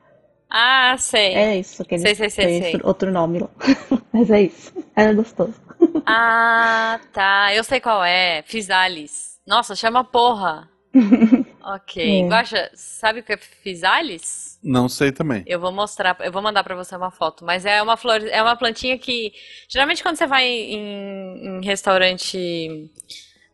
[0.49, 1.35] Ah, sei.
[1.35, 2.81] É isso, que Sei, sei, sei, têm sei.
[2.83, 3.49] outro- nome lá.
[4.11, 4.73] Mas é isso.
[4.95, 5.53] Era gostoso.
[6.05, 7.53] Ah, tá.
[7.53, 8.41] Eu sei qual é.
[8.45, 9.39] Physalis.
[9.47, 10.69] Nossa, chama porra.
[11.63, 12.23] Ok.
[12.23, 12.27] É.
[12.27, 14.57] Guaxa, sabe o que é Physalis?
[14.63, 15.43] Não sei também.
[15.45, 18.41] Eu vou mostrar, eu vou mandar pra você uma foto, mas é uma flor, é
[18.41, 19.31] uma plantinha que
[19.69, 22.89] geralmente quando você vai em, em restaurante,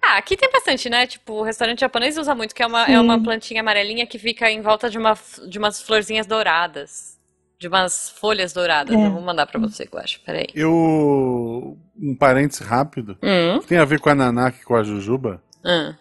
[0.06, 1.06] ah, aqui tem bastante, né?
[1.08, 4.50] Tipo, o restaurante japonês usa muito, que é uma, é uma plantinha amarelinha que fica
[4.52, 7.18] em volta de uma, de umas florzinhas douradas,
[7.60, 8.96] de umas folhas douradas.
[8.96, 9.06] É.
[9.08, 10.20] Eu vou mandar pra você, eu acho.
[10.22, 10.48] Peraí.
[10.54, 11.78] Eu.
[12.00, 13.18] Um parêntese rápido.
[13.24, 15.42] Hum, Tem a ver com a Nanak e com a Jujuba.
[15.64, 15.94] hum.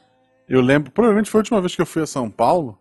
[0.49, 2.79] Eu lembro, provavelmente foi a última vez que eu fui a São Paulo,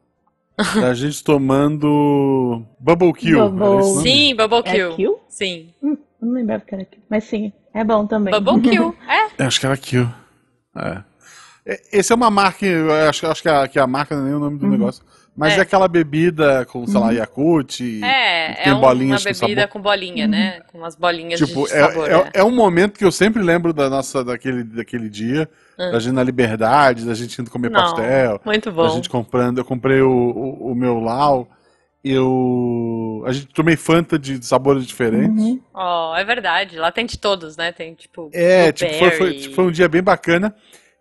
[0.81, 3.39] da gente tomando Bubble Kill.
[3.49, 4.01] Bubble- nome?
[4.03, 4.95] Sim, Bubble É Kill.
[4.97, 5.19] Kill?
[5.29, 5.73] Sim.
[5.81, 7.01] Hum, eu não lembrava que era Kill.
[7.09, 8.33] Mas sim, é bom também.
[8.33, 8.95] Bubble Kill.
[9.07, 9.43] É.
[9.43, 10.09] Eu acho que era Kill.
[10.75, 11.03] É.
[11.65, 14.25] É, Esse é uma marca, eu acho, acho que, a, que a marca não é
[14.25, 15.03] nem o nome do negócio.
[15.35, 15.57] Mas é.
[15.57, 15.61] É.
[15.61, 17.79] aquela bebida com, sei lá, Yakult.
[17.79, 19.73] e- É, tem é um- uma bolinhas com bebida sabor.
[19.73, 20.61] com bolinha, né?
[20.71, 22.07] Com umas bolinhas Tipo, de é, sabor.
[22.11, 22.29] é, é.
[22.35, 26.21] é um momento que eu sempre lembro da nossa, daquele, daquele dia, da gente na
[26.23, 28.89] liberdade, da gente indo comer Não, pastel, Muito da bom.
[28.89, 29.57] gente comprando.
[29.57, 31.47] Eu comprei o, o, o meu Lau,
[32.03, 33.23] eu.
[33.25, 35.43] A gente tomei Fanta de sabores diferentes.
[35.43, 35.59] Uhum.
[35.73, 36.77] Oh, é verdade.
[36.77, 37.71] Lá tem de todos, né?
[37.71, 38.29] Tem tipo.
[38.33, 40.53] É, tipo, foi, foi, tipo, foi um dia bem bacana.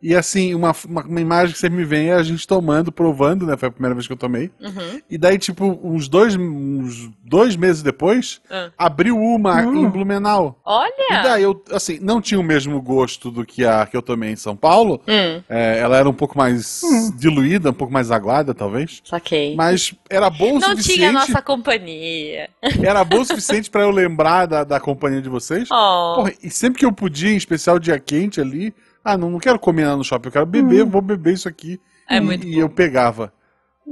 [0.03, 3.47] E assim, uma, uma, uma imagem que sempre me vem é a gente tomando, provando,
[3.47, 3.57] né?
[3.57, 4.51] Foi a primeira vez que eu tomei.
[4.61, 5.01] Uhum.
[5.09, 8.71] E daí, tipo, uns dois, uns dois meses depois, Ah.
[8.77, 9.87] abriu uma Hum.
[9.87, 10.59] em Blumenau.
[10.59, 11.23] E Olha!
[11.23, 14.37] daí eu, assim, não tinha o mesmo gosto do que a que eu tomei em
[14.37, 15.01] São Paulo.
[15.07, 16.81] Hum, É, ela era um pouco mais
[17.17, 19.01] diluída, um pouco mais aguada, talvez.
[19.05, 19.55] saquei.
[19.55, 20.99] Mas era bom o Não suficiente.
[20.99, 22.51] tinha nossa companhia.
[22.83, 25.69] Era bom o suficiente pra eu lembrar da, da companhia de vocês.
[25.71, 26.15] Oh.
[26.17, 29.59] Porra, e sempre que eu podia, em especial dia quente ali, ah, não, não quero
[29.59, 31.81] comer lá no shopping, eu quero beber, vou beber isso aqui.
[32.09, 33.33] É e, muito e eu pegava.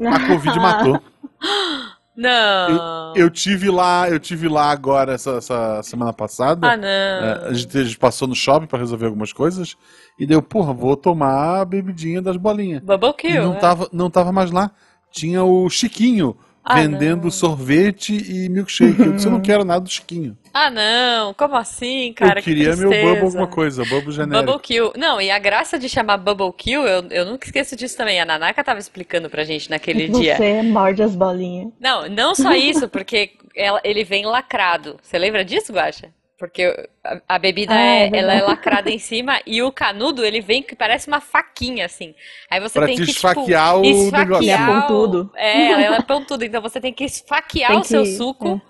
[0.07, 1.03] A Covid matou.
[2.17, 3.15] Não.
[3.17, 6.71] Eu tive lá, eu tive lá agora essa, essa semana passada.
[6.71, 6.87] Ah, não.
[6.87, 9.75] É, a, gente, a gente passou no shopping pra resolver algumas coisas
[10.19, 12.83] e deu, porra, vou tomar a bebidinha das bolinhas.
[12.83, 13.43] Bubble E Kill.
[13.43, 13.59] não é.
[13.59, 14.71] tava, não tava mais lá.
[15.11, 17.31] Tinha o Chiquinho Ah, vendendo não.
[17.31, 19.01] sorvete e milkshake.
[19.01, 20.37] Eu disse, eu não quero nada do Chiquinho.
[20.53, 21.33] Ah, não.
[21.35, 22.41] Como assim, cara?
[22.41, 22.91] eu queria que meu.
[22.91, 24.45] Bubble alguma coisa, Bubble genérico.
[24.53, 24.93] Bubble Kill.
[24.97, 28.21] Não, e a graça de chamar Bubble Kill, eu, eu nunca esqueço disso também.
[28.21, 30.37] A Nanaka tava explicando pra gente naquele dia.
[30.37, 31.69] Você morde as bolinhas.
[31.81, 34.97] Não, não só isso, porque ela- ele vem lacrado.
[35.03, 36.09] Você lembra disso, Guaxa?
[36.41, 40.25] Porque a, a bebida Ah, é, é ela é lacrada em cima e o canudo
[40.25, 42.15] ele vem que parece uma faquinha assim.
[42.51, 44.43] Aí você Pra tem te que esfaquear o tipo, negócio.
[44.43, 45.31] esfaquear Ele é o- pontudo.
[45.37, 48.61] É, ela é pontudo, então você tem que esfaquear Tem o seu que- suco.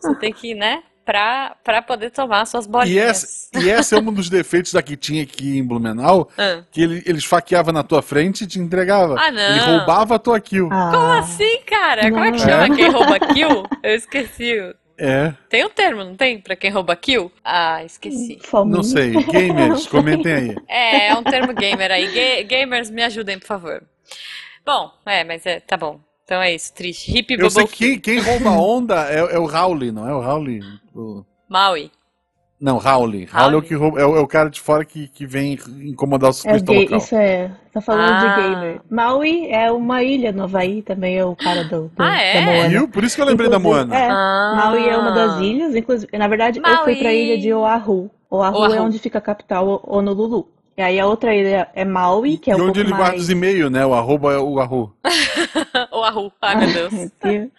[0.00, 3.48] Você tem que, né, pra, pra poder tomar as suas bolinhas.
[3.52, 6.62] E esse, e esse é um dos defeitos da que tinha aqui em Blumenau, Ah.
[6.72, 9.14] que ele, ele esfaqueava na tua frente e te entregava.
[9.18, 9.42] Ah, não.
[9.42, 10.68] Ele roubava a tua kill.
[10.72, 12.02] Ah, Como assim, cara?
[12.10, 12.44] Como é que Não.
[12.46, 13.62] chama quem rouba kill?
[13.82, 14.54] Eu esqueci.
[14.98, 16.40] É, Tem um termo, não tem?
[16.40, 17.32] Pra quem rouba kill?
[17.44, 18.38] Ah, esqueci.
[18.66, 19.12] não sei.
[19.12, 20.56] Gamers, comentem aí.
[20.68, 22.06] É, é um termo gamer aí.
[22.06, 23.82] Ga- gamers, me ajudem, por favor.
[24.64, 26.00] Bom, é, mas é, tá bom.
[26.24, 27.16] Então é isso, triste.
[27.16, 30.14] Hip Eu sei que quem, quem rouba a onda é, é o Rauli, não é
[30.14, 30.60] o Rauli?
[30.94, 31.90] O- Maui.
[32.62, 33.24] Não, Rauli.
[33.24, 35.58] Rauli é o, que rouba, é, o, é o cara de fora que, que vem
[35.84, 36.98] incomodar o É ciclista gay, local.
[36.98, 37.50] isso é.
[37.72, 38.18] Tá falando Ah.
[38.36, 38.80] de gamer.
[38.88, 42.34] Maui é uma ilha no Havaí, também é o cara do, do- Ah, é?
[42.34, 42.68] da Moana.
[42.68, 42.88] Viu?
[42.88, 43.98] Por isso que eu lembrei da Inclusive, Moana.
[43.98, 44.52] É, Ah.
[44.64, 47.16] Maui é uma das ilhas, inclusive, na verdade, eu fui pra Maui.
[47.24, 48.10] ilha de Oahu.
[48.30, 48.74] Oahu, Oahu.
[48.74, 50.46] é onde fica a capital Honolulu.
[50.76, 53.22] E aí a outra ilha é Maui, que é e um onde ele guarda mais...
[53.22, 53.84] os e-mails, né?
[53.84, 54.58] O arroba é o
[55.74, 55.88] arro.
[55.90, 56.32] o Arru.
[56.40, 56.92] Ai, meu Deus.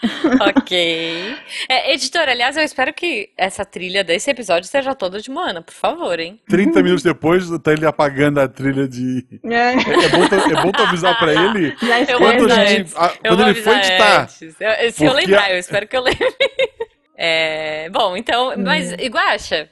[0.57, 1.36] Ok.
[1.69, 5.73] É, editor, aliás, eu espero que essa trilha desse episódio seja toda de Moana, por
[5.73, 6.39] favor, hein?
[6.47, 9.25] 30 minutos depois, tá ele apagando a trilha de.
[9.43, 12.93] É, É bom tu, é bom tu avisar pra ele já Eu quando, a gente,
[12.95, 14.21] a- Eu quando vou ele for avisar editar.
[14.23, 14.55] antes.
[14.59, 16.27] Eu- se eu lembrar, a- eu espero que eu lembre.
[17.15, 19.69] É, bom, então, mas, Iguacha,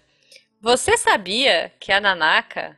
[0.61, 2.77] você sabia que a Nanaka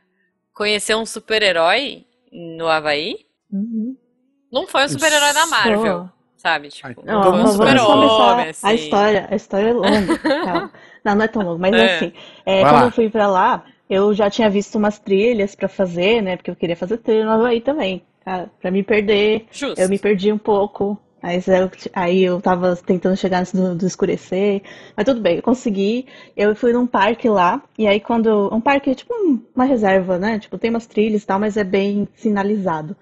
[0.54, 3.26] conheceu um super-herói no Havaí?
[3.52, 3.94] Uhum.
[4.54, 6.68] Não foi um super-herói da Marvel, sabe?
[6.68, 8.66] Tipo, Ai, não foi um super-homem, começar assim.
[8.66, 9.28] a história.
[9.30, 10.18] A história é longa.
[10.22, 10.70] Calma.
[11.04, 11.96] Não, não é tão longa, mas É.
[11.96, 12.12] assim,
[12.46, 12.84] é, quando lá.
[12.84, 16.36] eu fui pra lá, eu já tinha visto umas trilhas pra fazer, né?
[16.36, 19.46] Porque eu queria fazer trilha no Havaí também, cara, pra me perder.
[19.50, 19.78] Justo.
[19.80, 20.98] Eu me perdi um pouco.
[21.22, 24.60] Mas eu- aí eu tava tentando chegar antes do, do escurecer.
[24.94, 26.06] Mas tudo bem, eu consegui.
[26.36, 27.62] Eu fui num parque lá.
[27.78, 28.54] E aí quando.
[28.54, 30.38] Um parque é tipo um- uma reserva, né?
[30.38, 32.94] Tipo, tem umas trilhas e tal, mas é bem sinalizado.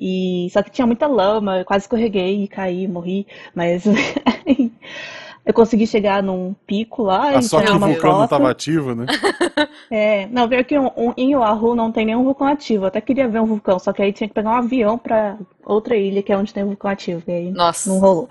[0.00, 3.26] E só que tinha muita lama, eu quase escorreguei e caí, morri.
[3.54, 3.84] Mas
[5.44, 8.30] eu consegui chegar num pico lá Ah, e só que o uma vulcão não foto.
[8.30, 9.06] tava ativo, né?
[9.90, 12.84] É, não, pior que um, um- em Oahu não tem nenhum vulcão ativo.
[12.84, 15.36] Eu até queria ver um vulcão, só que aí tinha que pegar um avião pra
[15.64, 17.22] outra ilha, que é onde tem um vulcão ativo.
[17.26, 17.88] E aí Nossa.
[17.90, 18.28] não rolou.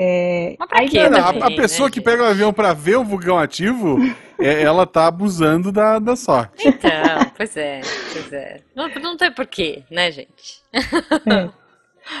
[0.00, 2.04] É, Mas pra aí quê, quando Não, eu- a, a né, pessoa que gente?
[2.04, 3.98] pega o avião pra ver o vulcão ativo,
[4.40, 6.68] é- ela tá abusando da, da sorte.
[6.68, 6.90] Então,
[7.36, 7.80] pois é,
[8.12, 8.60] pois é.
[8.76, 10.62] Não, não tem porquê, né, gente?
[10.72, 11.48] É.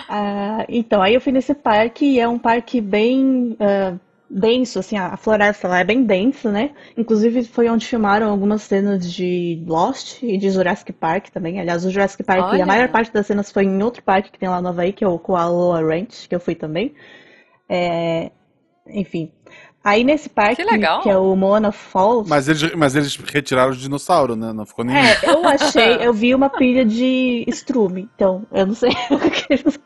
[0.08, 3.94] Ah, então, aí eu fui nesse parque e é um parque bem ah,
[4.28, 6.70] denso, assim, a a floresta lá é bem densa, né?
[6.96, 11.60] Inclusive foi onde filmaram algumas cenas de Lost e de Jurassic Park também.
[11.60, 12.64] Aliás, o Jurassic Park, Olha.
[12.64, 15.04] a maior parte das cenas foi em outro parque que tem lá no Havaí, que
[15.04, 16.92] é o Koaloa Ranch, que eu fui também.
[17.68, 18.30] É,
[18.88, 19.30] enfim.
[19.84, 21.00] Aí nesse parque, Que legal.
[21.02, 24.52] que é o Moana Falls, Mas eles, mas eles retiraram o dinossauro, né?
[24.52, 24.98] Não ficou nenhum.
[24.98, 29.46] é, eu achei, eu vi uma pilha de estrume, então eu não sei o que
[29.52, 29.78] eles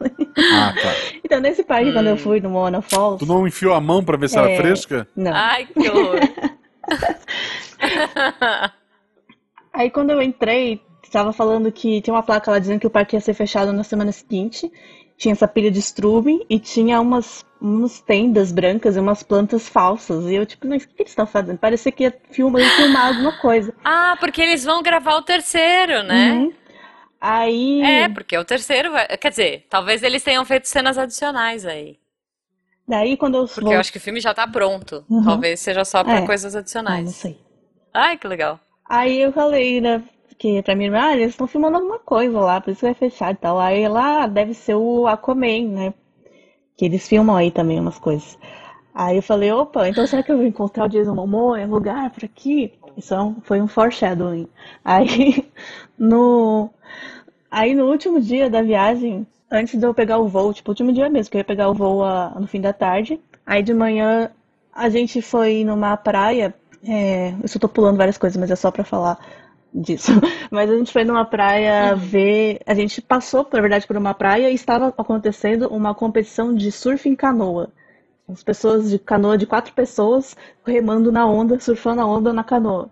[0.52, 0.94] Ah, tá.
[1.24, 2.18] Então, nesse parque, quando eu Hum.
[2.18, 4.56] fui no Moana Falls, Tu não enfiou a mão pra ver se era É.
[4.56, 5.06] fresca?
[5.14, 5.32] não.
[5.34, 6.20] Ai, que horror.
[9.72, 13.16] Aí, quando eu entrei, estava falando que tinha uma placa lá dizendo que o parque
[13.16, 14.70] ia ser fechado na semana seguinte.
[15.16, 20.24] Tinha essa pilha de estrume e tinha umas, umas tendas brancas e umas plantas falsas.
[20.26, 21.58] E eu, tipo, não, o que eles estão fazendo?
[21.58, 23.72] Parecia que ia filmar, ia filmar alguma coisa.
[23.84, 26.32] Ah, porque eles vão gravar o terceiro, né?
[26.32, 26.52] Uhum.
[27.20, 27.80] Aí.
[27.82, 29.06] É, porque o terceiro vai...
[29.16, 31.96] Quer dizer, talvez eles tenham feito cenas adicionais aí.
[32.86, 35.04] Daí, quando eu Porque eu acho que o filme já tá pronto.
[35.08, 35.24] Uhum.
[35.24, 36.26] Talvez seja só pra É.
[36.26, 37.14] coisas Ah, não adicionais.
[37.14, 37.38] sei.
[37.94, 38.58] Ai, que legal.
[38.90, 40.02] Aí eu falei, né,
[40.36, 42.94] que pra minha irmã, ah, eles estão filmando alguma coisa lá, por isso que vai
[42.94, 43.60] fechar e tal.
[43.60, 45.94] Aí lá deve ser o Aquaman, né?
[46.76, 48.38] Que eles filmam aí também umas coisas.
[48.94, 52.10] Aí eu falei, opa, então será que eu vou encontrar o Jason Momoa em lugar
[52.10, 52.72] por aqui?
[52.96, 54.48] Isso é foi um foreshadowing.
[54.84, 55.50] Aí
[55.98, 56.70] no,
[57.50, 61.08] aí no último dia da viagem, antes de eu pegar o voo, tipo, último dia
[61.08, 63.20] mesmo, que eu ia pegar o voo ah, no fim da tarde.
[63.46, 64.30] Aí de manhã
[64.74, 66.54] a gente foi numa praia.
[66.86, 69.18] É, eu só tô pulando várias coisas, mas é só pra falar
[69.74, 70.12] disso.
[70.50, 72.60] Mas a gente foi numa praia ver.
[72.66, 77.08] A gente passou, na verdade, por uma praia e estava acontecendo uma competição de surf
[77.08, 77.70] em canoa.
[78.28, 82.88] As pessoas de canoa de quatro pessoas remando na onda, surfando a onda na canoa.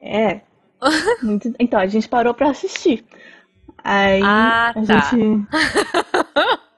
[0.00, 0.40] É.
[1.22, 3.04] Muito- Então, a gente parou pra assistir.
[3.82, 5.00] Aí Ah, a tá.
[5.10, 5.46] gente.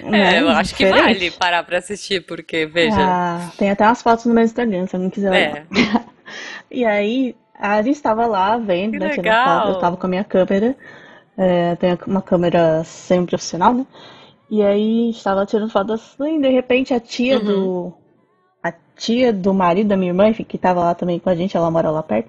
[0.00, 1.14] É, né, eu acho que diferente.
[1.18, 2.96] vale parar pra assistir, porque, veja.
[3.00, 5.56] Ah, tem até umas fotos no meu Instagram, se alguém quiser olhar.
[5.58, 5.66] É.
[6.70, 9.68] E aí, a gente estava lá vendo, Que né, legal.
[9.68, 10.76] Eu tava com a minha câmera,
[11.36, 13.86] é, tenho uma câmera semi-profissional, né?
[14.50, 17.44] E aí, estava tirando foto assim, e de repente a tia Uhum.
[17.44, 17.92] do...
[18.62, 21.56] A tia do marido da minha irmã, enfim, que tava lá também com a gente,
[21.56, 22.28] ela mora lá perto,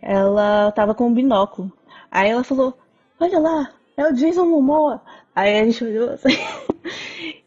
[0.00, 1.72] ela tava com um binóculo.
[2.10, 2.74] Aí ela falou,
[3.20, 5.00] olha lá, é o Jason Momoa.
[5.34, 6.28] Aí a gente olhou assim,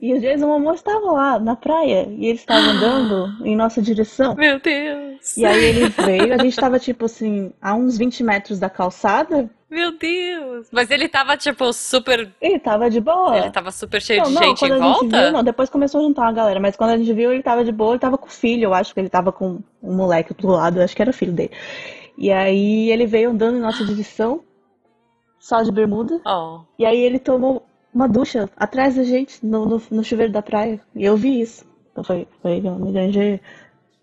[0.09, 4.35] e o Jason Momoa estava lá, na praia, e ele estava andando em nossa direção.
[4.37, 5.35] Meu Deus.
[5.37, 9.49] E aí ele veio, a gente tava tipo assim, a uns 20 metros da calçada,
[9.69, 10.67] Meu Deus.
[10.71, 12.29] Mas ele tava, tipo, super.
[12.39, 13.37] ele tava de boa.
[13.37, 15.21] Ele tava super cheio Não, de não, gente quando em a gente volta?
[15.23, 17.63] viu, não, depois começou a juntar uma galera, mas quando a gente viu, ele tava
[17.65, 20.33] de boa, ele tava com o filho, eu acho que ele tava com um moleque
[20.33, 21.51] do lado, eu acho que era o filho dele.
[22.17, 24.41] E aí ele veio andando em nossa direção,
[25.39, 26.61] só de bermuda, Oh.
[26.79, 27.65] e aí ele tomou
[27.95, 31.63] uma ducha atrás da gente, no, no, no chuveiro da praia, e eu vi isso.
[31.91, 33.39] Então foi, foi um grande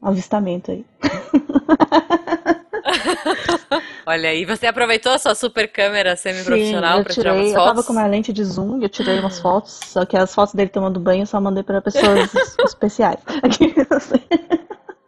[0.00, 0.82] avistamento aí.
[4.06, 7.86] Olha aí, você aproveitou a sua super câmera semi-profissional pra tirar umas eu tava fotos?
[7.86, 10.70] com uma lente de zoom e eu tirei umas fotos, só que as fotos dele
[10.70, 12.30] tomando banho eu só mandei para pessoas
[12.64, 13.18] especiais.
[13.42, 14.20] Aqui, assim.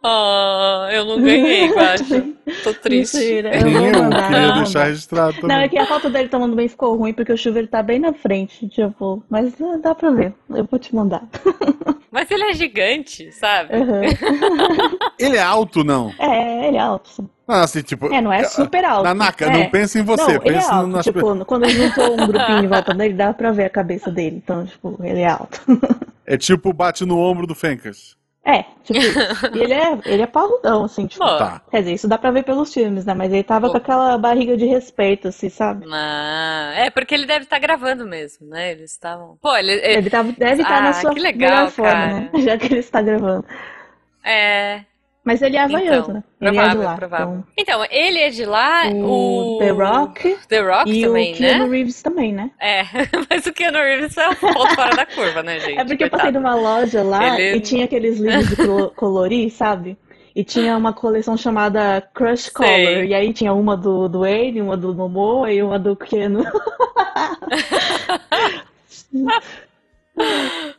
[0.07, 2.21] Oh, eu não ganhei, eu acho.
[2.63, 3.17] Tô triste.
[3.17, 6.69] Mentira, eu eu mandar, queria deixar registrado Não, é que a foto dele tomando banho
[6.69, 10.31] ficou ruim porque o chuveiro tá bem na frente, tipo, mas ah, dá pra ver,
[10.51, 11.23] eu vou te mandar.
[12.11, 13.75] Mas ele é gigante, sabe?
[13.75, 13.99] Uhum.
[15.19, 16.13] Ele é alto, não?
[16.17, 17.09] É, ele é alto.
[17.09, 17.29] sim.
[17.45, 18.05] Não, assim, tipo.
[18.13, 19.03] É, não é super alto.
[19.03, 19.49] Nanaka, É.
[19.51, 22.59] não pense em você, Não, ele é pense alto, nas tipo, quando juntou um grupinho
[22.63, 25.59] em volta dele, dá pra ver a cabeça dele, então, tipo, ele é alto.
[26.25, 28.15] É tipo bate no ombro do Fencas.
[28.47, 28.99] É, tipo,
[29.55, 31.25] e ele é, ele é parrudão, assim, tipo.
[31.25, 31.61] Tá.
[31.71, 33.13] Quer dizer, isso dá pra ver pelos filmes, né?
[33.15, 33.71] Mas ele tava Pô.
[33.71, 35.85] com aquela barriga de respeito, assim, sabe?
[35.91, 38.71] Ah, é porque ele deve estar gravando mesmo, né?
[38.73, 39.35] Eles estavam.
[39.41, 39.71] Pô, ele.
[39.73, 42.13] ele- Ele tava, deve estar Ah, na sua que legal, melhor forma, cara.
[42.13, 42.29] né?
[42.43, 43.45] Já que ele está gravando.
[44.23, 44.85] É.
[45.25, 46.23] Mas ele é havaiano, Então, né?
[46.39, 46.95] Ele é de lá.
[46.95, 47.43] provável.
[47.57, 49.55] Então, ele é de lá, Então, o.
[49.55, 51.75] o The Rock The Rock e também, o Keanu né?
[51.77, 52.51] Reeves também, né?
[52.61, 52.83] É,
[53.27, 55.79] mas o Keanu Reeves é um ponto fora da curva, né, gente?
[55.79, 56.43] É porque eu passei Coitado.
[56.45, 59.97] numa loja lá Ele- e tinha aqueles livros de colo- colorir, sabe?
[60.35, 62.69] E tinha uma coleção chamada Crush Color.
[62.69, 63.05] Sei.
[63.07, 66.43] E aí tinha uma do, do Wayne, uma do Momoa e uma do Keanu.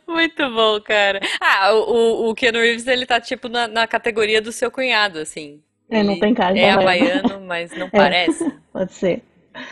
[0.07, 1.19] Muito bom, cara.
[1.39, 5.61] Ah, o, o, Keanu Reeves, ele tá tipo na, na categoria do seu cunhado, assim.
[5.89, 7.19] É, não tem cara de É havaiano.
[7.19, 8.51] havaiano, mas não parece.
[8.73, 9.23] Pode ser.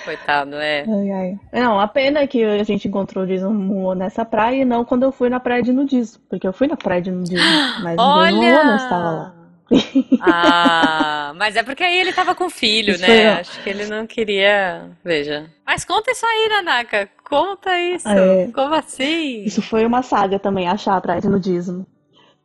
[0.03, 0.83] Coitado, é.
[0.87, 1.39] Ai, ai.
[1.61, 4.83] Não, a pena é que a gente encontrou o Jason Momoa nessa praia e não
[4.83, 6.23] quando eu fui na praia de nudismo.
[6.29, 7.45] Porque eu fui na praia de nudismo,
[7.83, 9.35] mas o Jason Momoa não estava lá.
[10.21, 13.29] Ah, mas é porque aí ele tava com filho, Isso né?
[13.39, 14.89] Acho que ele não queria.
[15.03, 15.49] Veja.
[15.65, 17.09] Mas conta isso aí, Nanaka.
[17.29, 18.07] Conta isso.
[18.07, 18.47] É.
[18.53, 19.43] Como assim?
[19.43, 21.85] Isso foi uma saga também, achar a praia de nudismo.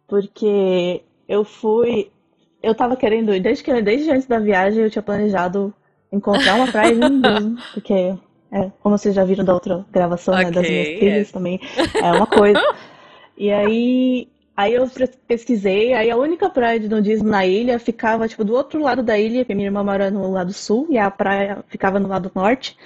[0.06, 2.10] Porque eu fui.
[2.62, 5.72] Eu tava querendo desde, que, desde antes da viagem eu tinha planejado
[6.12, 7.56] encontrar uma praia de nudismo.
[7.72, 8.14] Porque,
[8.52, 11.60] é, como vocês já viram da outra gravação, né, das minhas trilhas também,
[11.94, 12.60] é uma coisa.
[13.42, 14.28] E aí,
[14.60, 14.86] aí eu
[15.26, 19.18] pesquisei, aí a única praia de nudismo na ilha ficava, tipo, do outro lado da
[19.18, 22.76] ilha, porque minha irmã mora no lado sul, e a praia ficava no lado norte.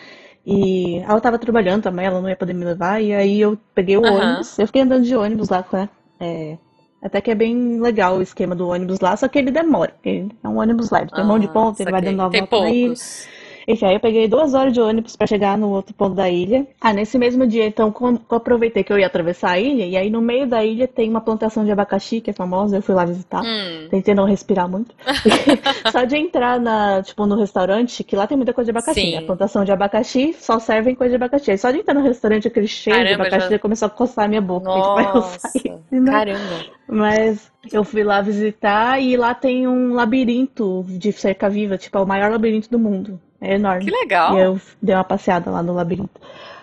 [0.46, 3.96] E ela tava trabalhando também, ela não ia poder me levar, e aí eu peguei
[3.96, 4.14] o Aham.
[4.14, 5.88] ônibus, eu fiquei andando de ônibus lá, né?
[6.20, 6.58] É,
[7.02, 10.28] até que é bem legal o esquema do ônibus lá, só que ele demora, porque
[10.42, 13.28] é um ônibus leve, tem um monte de ponto, ele vai dando uma volta poucos.
[13.66, 16.66] Enfim, aí eu peguei duas horas de ônibus pra chegar no outro ponto da ilha.
[16.80, 20.10] Ah, nesse mesmo dia, então, eu aproveitei que eu ia atravessar a ilha, e aí
[20.10, 23.04] no meio da ilha tem uma plantação de abacaxi, que é famosa, eu fui lá
[23.04, 23.42] visitar.
[23.42, 23.88] Hum.
[23.90, 24.94] Tentei não respirar muito.
[25.90, 29.12] Só de entrar na, tipo, no restaurante, que lá tem muita coisa de abacaxi, Sim.
[29.12, 29.18] né?
[29.18, 31.50] A plantação de abacaxi só servem coisa de abacaxi.
[31.50, 34.24] Aí só de entrar no restaurante, aquele cheiro de Caramba, abacaxi já- começou a coçar
[34.26, 34.64] a minha boca.
[34.68, 35.48] Nossa.
[35.48, 36.10] saí, né?
[36.12, 36.64] Caramba.
[36.86, 42.06] Mas eu fui lá visitar e lá tem um labirinto de cerca-viva, tipo, é o
[42.06, 43.18] maior labirinto do mundo.
[43.45, 43.84] É enorme.
[43.84, 44.36] Que legal.
[44.36, 46.20] E eu dei uma passeada lá no labirinto.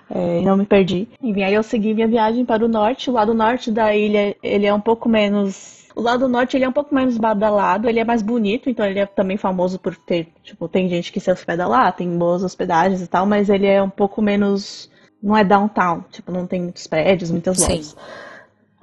[0.09, 1.07] É, não me perdi.
[1.21, 3.09] Enfim, aí eu segui minha viagem para o norte.
[3.09, 5.87] O lado norte da ilha, ele é um pouco menos.
[5.95, 8.99] O lado norte ele é um pouco menos badalado, ele é mais bonito, então ele
[8.99, 13.01] é também famoso por ter, tipo, tem gente que se hospeda lá, tem boas hospedagens
[13.01, 14.89] e tal, mas ele é um pouco menos,
[15.21, 17.81] não é downtown, tipo, não tem muitos prédios, muitas Sim.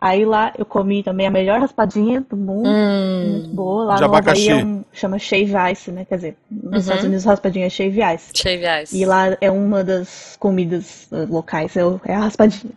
[0.00, 3.30] Aí lá eu comi também a melhor raspadinha do mundo, Hum.
[3.32, 3.84] muito boa.
[3.84, 4.50] Lá De no Havaí abacaxi.
[4.50, 6.04] é um, chama shave ice, né?
[6.04, 6.78] Quer dizer, nos Uhum.
[6.78, 8.30] Estados Unidos raspadinha é shave ice.
[8.32, 8.96] Shave Ice.
[8.96, 12.72] E lá é uma das comidas eh, locais, é, o- é a raspadinha.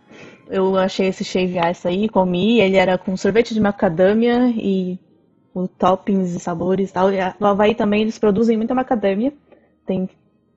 [0.50, 4.98] Eu achei esse shave ice aí, comi, ele era com sorvete de macadâmia e
[5.54, 7.12] com toppings e sabores e tal.
[7.12, 9.32] E a- No Havaí também eles produzem muita macadâmia,
[9.86, 10.08] tem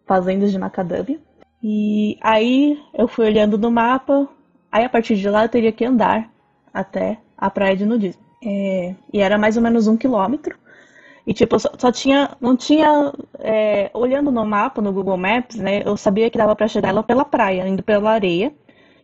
[0.07, 1.19] fazendas de macadâmia.
[1.61, 4.27] E aí eu fui olhando no mapa,
[4.71, 6.33] aí a partir de lá eu teria que andar
[6.75, 8.21] até a praia de nudismo.
[8.43, 10.57] É, e era mais ou menos um quilômetro.
[11.25, 15.81] E tipo, só, só tinha, não tinha, é, olhando no mapa, no Google Maps, né,
[15.83, 18.53] eu sabia que dava pra chegar lá pela praia, indo pela areia.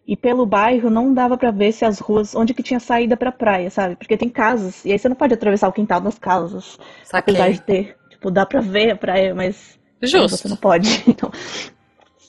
[0.05, 3.31] E pelo bairro não dava pra ver se as ruas, onde que tinha saída pra
[3.31, 3.95] praia, sabe?
[3.95, 6.77] Porque tem casas, e aí você não pode atravessar o quintal das casas.
[7.13, 7.53] Apesar Saquei.
[7.53, 10.49] de ter, tipo, dá pra ver a praia, mas você Justo.
[10.49, 10.89] não pode.
[11.07, 11.31] Então,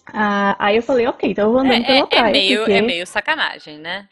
[0.06, 2.58] ah, aí eu falei, ok, então eu vou andando É, pela é- é praia, meio,
[2.58, 4.08] porque é meio sacanagem, né?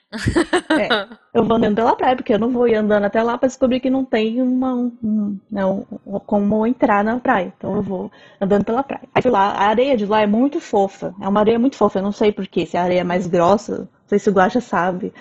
[0.77, 0.89] é,
[1.35, 3.81] eu vou andando pela praia, porque eu não vou ir andando até lá pra descobrir
[3.81, 5.85] que não tem uma, um, né, um-
[6.27, 7.53] como entrar na praia.
[7.57, 8.11] Então eu vou
[8.41, 9.03] andando pela praia.
[9.15, 11.15] Aí fui lá, a areia de lá é muito fofa.
[11.21, 11.99] É uma areia muito fofa.
[11.99, 14.33] Eu não sei por quê, se a areia é mais grossa, não sei se o
[14.33, 15.13] Guaxa sabe,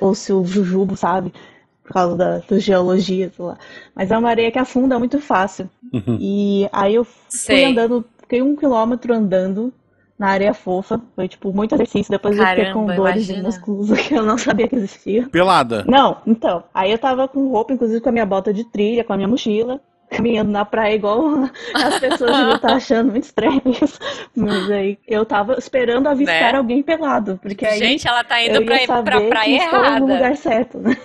[0.00, 1.32] ou se o Jujubo sabe,
[1.84, 3.58] por causa da, da geologia, sei lá.
[3.94, 5.68] Mas é uma areia que afunda muito fácil.
[6.20, 7.64] E aí eu fui Sei.
[7.64, 9.72] andando, fiquei um quilômetro andando
[10.18, 11.00] na areia fofa.
[11.14, 12.10] Foi, tipo, muito exercício.
[12.10, 13.48] Depois eu fiquei com Caramba, dores de imagina.
[13.48, 15.28] músculos que eu não sabia que existia.
[15.28, 15.84] Pelada.
[15.86, 16.64] Não, então.
[16.74, 19.28] Aí eu tava com roupa, inclusive com a minha bota de trilha, com a minha
[19.28, 21.20] mochila, caminhando na praia igual
[21.74, 23.98] as pessoas deviam estar achando muito estranho isso.
[24.34, 26.58] Mas aí eu tava esperando avistar Né?
[26.58, 29.84] alguém pelado, porque aí Gente, ela tá indo pra, pra saber que praia estou no
[29.84, 30.04] errada.
[30.14, 30.96] lugar certo, né?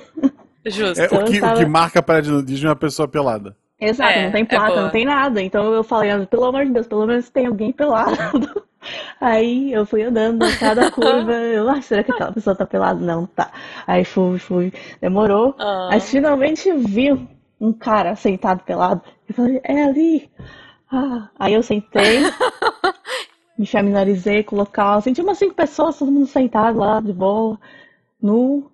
[0.66, 1.02] Justo.
[1.02, 2.76] É, Então o, que, eu tava- o que marca a praia de nudismo é uma
[2.78, 3.56] pessoa pelada.
[3.80, 4.82] Exato, É, não tem é placa, boa.
[4.84, 5.42] não tem nada.
[5.42, 8.16] Então eu falei, ah, pelo amor de Deus, pelo menos tem alguém pelado.
[9.20, 13.00] Aí eu fui andando cada curva, eu, ah, será que aquela pessoa tá pelada?
[13.00, 13.52] Não, tá.
[13.88, 15.56] Aí fui, fui, demorou.
[15.60, 15.90] Ah.
[15.92, 17.12] Aí finalmente vi
[17.60, 19.02] um cara sentado pelado.
[19.28, 20.30] Eu falei, é ali.
[20.92, 22.20] Ah, aí eu sentei,
[23.58, 25.02] me familiarizei com o local.
[25.02, 27.60] Senti umas cinco pessoas, todo mundo sentado lá, de boa,
[28.22, 28.70] nu.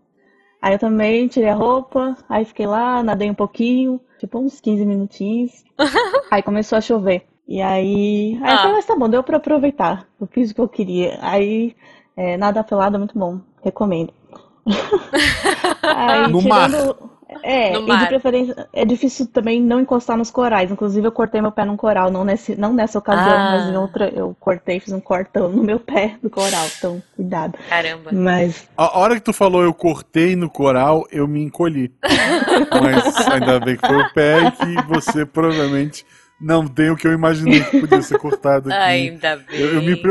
[0.61, 4.85] Aí eu também tirei a roupa, aí fiquei lá, nadei um pouquinho, tipo uns 15
[4.85, 5.63] minutinhos.
[6.29, 7.28] Aí começou a chover.
[7.51, 8.57] E aí, aí eu Ah.
[8.59, 10.05] falei, mas tá bom, deu pra aproveitar.
[10.21, 11.17] Eu fiz o que eu queria.
[11.19, 11.75] Aí,
[12.15, 14.13] é, nada pelado é muito bom, recomendo.
[15.81, 17.09] Aí, No tirando.
[17.43, 17.99] É, No e mar.
[18.01, 20.71] de preferência, é difícil também não encostar nos corais.
[20.71, 23.51] Inclusive, eu cortei meu pé num coral, não, nesse, não nessa ocasião, Ah.
[23.51, 26.65] mas em outra, eu cortei, fiz um cortão no meu pé do coral.
[26.77, 27.57] Então, cuidado.
[27.69, 28.09] Caramba.
[28.11, 31.91] Mas A hora que tu falou eu cortei no coral, eu me encolhi.
[32.83, 36.05] Mas ainda bem que foi o pé e que você provavelmente
[36.39, 38.79] não tem o que eu imaginei que podia ser cortado aqui.
[38.81, 39.59] Ainda bem.
[39.59, 40.01] Eu, eu me,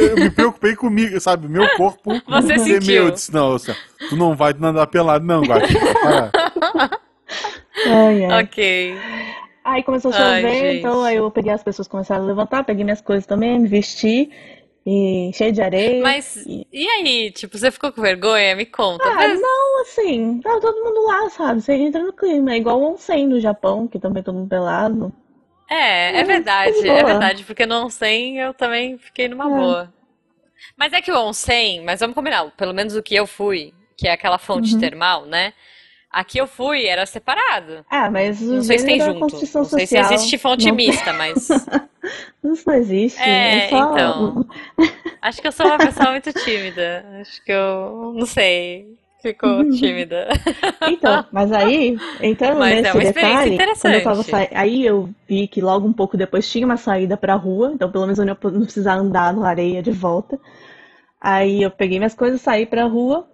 [0.00, 1.48] eu me preocupei comigo, sabe?
[1.48, 3.04] Meu corpo Você sentiu.
[3.06, 5.42] Eu disse, não, Luciano, tu não vai nadar pelado, não.
[5.42, 5.62] Para.
[7.86, 8.42] Ai, ai.
[8.44, 8.94] Ok.
[9.64, 10.78] Aí começou a Ai, chover, gente.
[10.78, 14.28] então aí eu peguei as pessoas começaram a levantar, peguei minhas coisas também, me vesti,
[14.84, 16.02] e cheio de areia.
[16.02, 17.30] Mas, e- e aí?
[17.30, 18.54] Tipo, você ficou com vergonha?
[18.56, 19.08] Me conta.
[19.08, 21.60] Ah, Mas- não, assim, tava todo mundo lá, sabe?
[21.62, 25.12] Você entra no clima, é igual o onsen no Japão, que também todo mundo pelado.
[25.74, 29.48] É, é É, verdade, de é verdade, porque no onsen eu também fiquei numa É.
[29.48, 29.94] boa.
[30.76, 34.06] Mas é que o onsen, mas vamos combinar, pelo menos o que eu fui, que
[34.06, 34.80] é aquela fonte Uhum.
[34.80, 35.52] termal, né?
[36.10, 37.84] Aqui eu fui, era separado.
[37.90, 39.20] Ah, mas o Não sei se tem é junto.
[39.20, 40.12] construção Não sei se social.
[40.12, 41.48] existe fonte Não- mista, mas
[42.44, 43.20] Isso não existe.
[43.20, 43.76] É, É só.
[43.92, 44.46] então.
[45.22, 47.04] acho que eu sou uma pessoa muito tímida.
[47.20, 50.28] Acho que eu, não sei, ficou tímida.
[50.88, 54.48] Então, mas aí, entrando Mas é nesse uma experiência detalhe, quando eu tava sa...
[54.52, 58.04] aí eu vi que logo um pouco depois tinha uma saída pra rua, então pelo
[58.04, 60.38] menos eu não precisava andar na areia de volta.
[61.20, 63.26] Aí eu peguei minhas coisas, saí pra rua,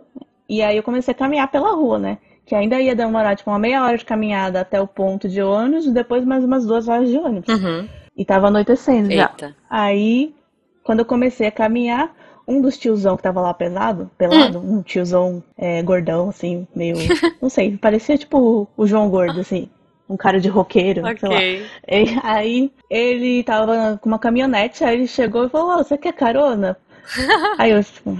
[0.48, 2.18] e aí eu comecei a caminhar pela rua, né?
[2.44, 5.86] Que ainda ia demorar tipo uma meia hora de caminhada até o ponto de ônibus,
[5.86, 7.48] e depois mais umas duas horas de ônibus.
[7.48, 7.88] Uhum.
[8.16, 9.30] E tava anoitecendo já.
[9.30, 9.56] Eita.
[9.70, 10.34] Aí,
[10.82, 12.14] quando eu comecei a caminhar,
[12.48, 16.96] um dos tiozão que tava lá pesado, pelado, um tiozão é, gordão, assim, meio.
[17.42, 19.68] Não sei, parecia tipo o João Gordo, assim.
[20.08, 21.34] Um cara de roqueiro, sei lá.
[21.34, 21.66] Ok.
[21.86, 26.14] E aí ele tava com uma caminhonete, aí ele chegou e falou, "Ô, você quer
[26.14, 26.78] carona?
[27.58, 28.18] Aí eu, tipo,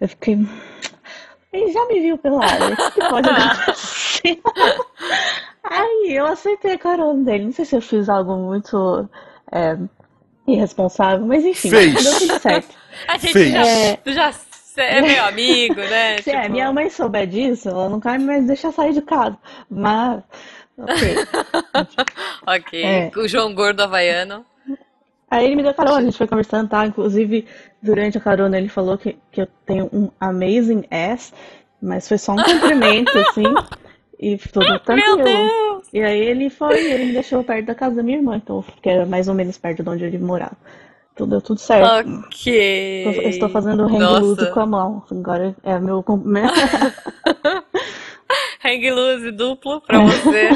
[0.00, 0.38] eu fiquei.
[1.52, 4.40] Ele já me viu pelado, o que que pode acontecer?
[5.62, 7.44] Aí eu aceitei a carona dele.
[7.46, 9.08] Não sei se eu fiz algo muito
[9.52, 9.78] é,
[10.46, 12.02] irresponsável, mas enfim, Fez.
[12.02, 12.74] deu tudo certo.
[13.06, 13.52] A gente Fez.
[13.52, 13.98] já, É.
[14.06, 14.32] já
[14.76, 16.18] é meu amigo, né?
[16.22, 19.36] Se é, Tipo, minha mãe souber disso, ela não vai mais deixar sair de casa.
[19.70, 20.22] Mas,
[20.78, 21.16] ok.
[22.46, 22.82] Ok.
[22.84, 23.10] É.
[23.16, 24.44] O João Gordo Havaiano.
[25.30, 26.86] Aí ele me deu carona, a gente foi conversando, tá?
[26.86, 27.46] Inclusive,
[27.82, 31.34] durante a carona ele falou que, que eu tenho um amazing ass,
[31.82, 33.44] mas foi só um cumprimento, assim,
[34.18, 35.22] e tudo Meu tranquilo.
[35.24, 35.88] Deus!
[35.92, 38.88] E aí ele foi, ele me deixou perto da casa da minha irmã, então, que
[38.88, 40.56] era mais ou menos perto de onde ele morava.
[41.18, 42.08] Tudo deu tudo certo.
[42.28, 43.06] Ok.
[43.06, 44.20] Eu eu estou fazendo hang Nossa.
[44.20, 45.04] loose com a mão.
[45.10, 46.54] Agora é meu cumprimento.
[48.64, 50.50] Hang loose duplo pra você.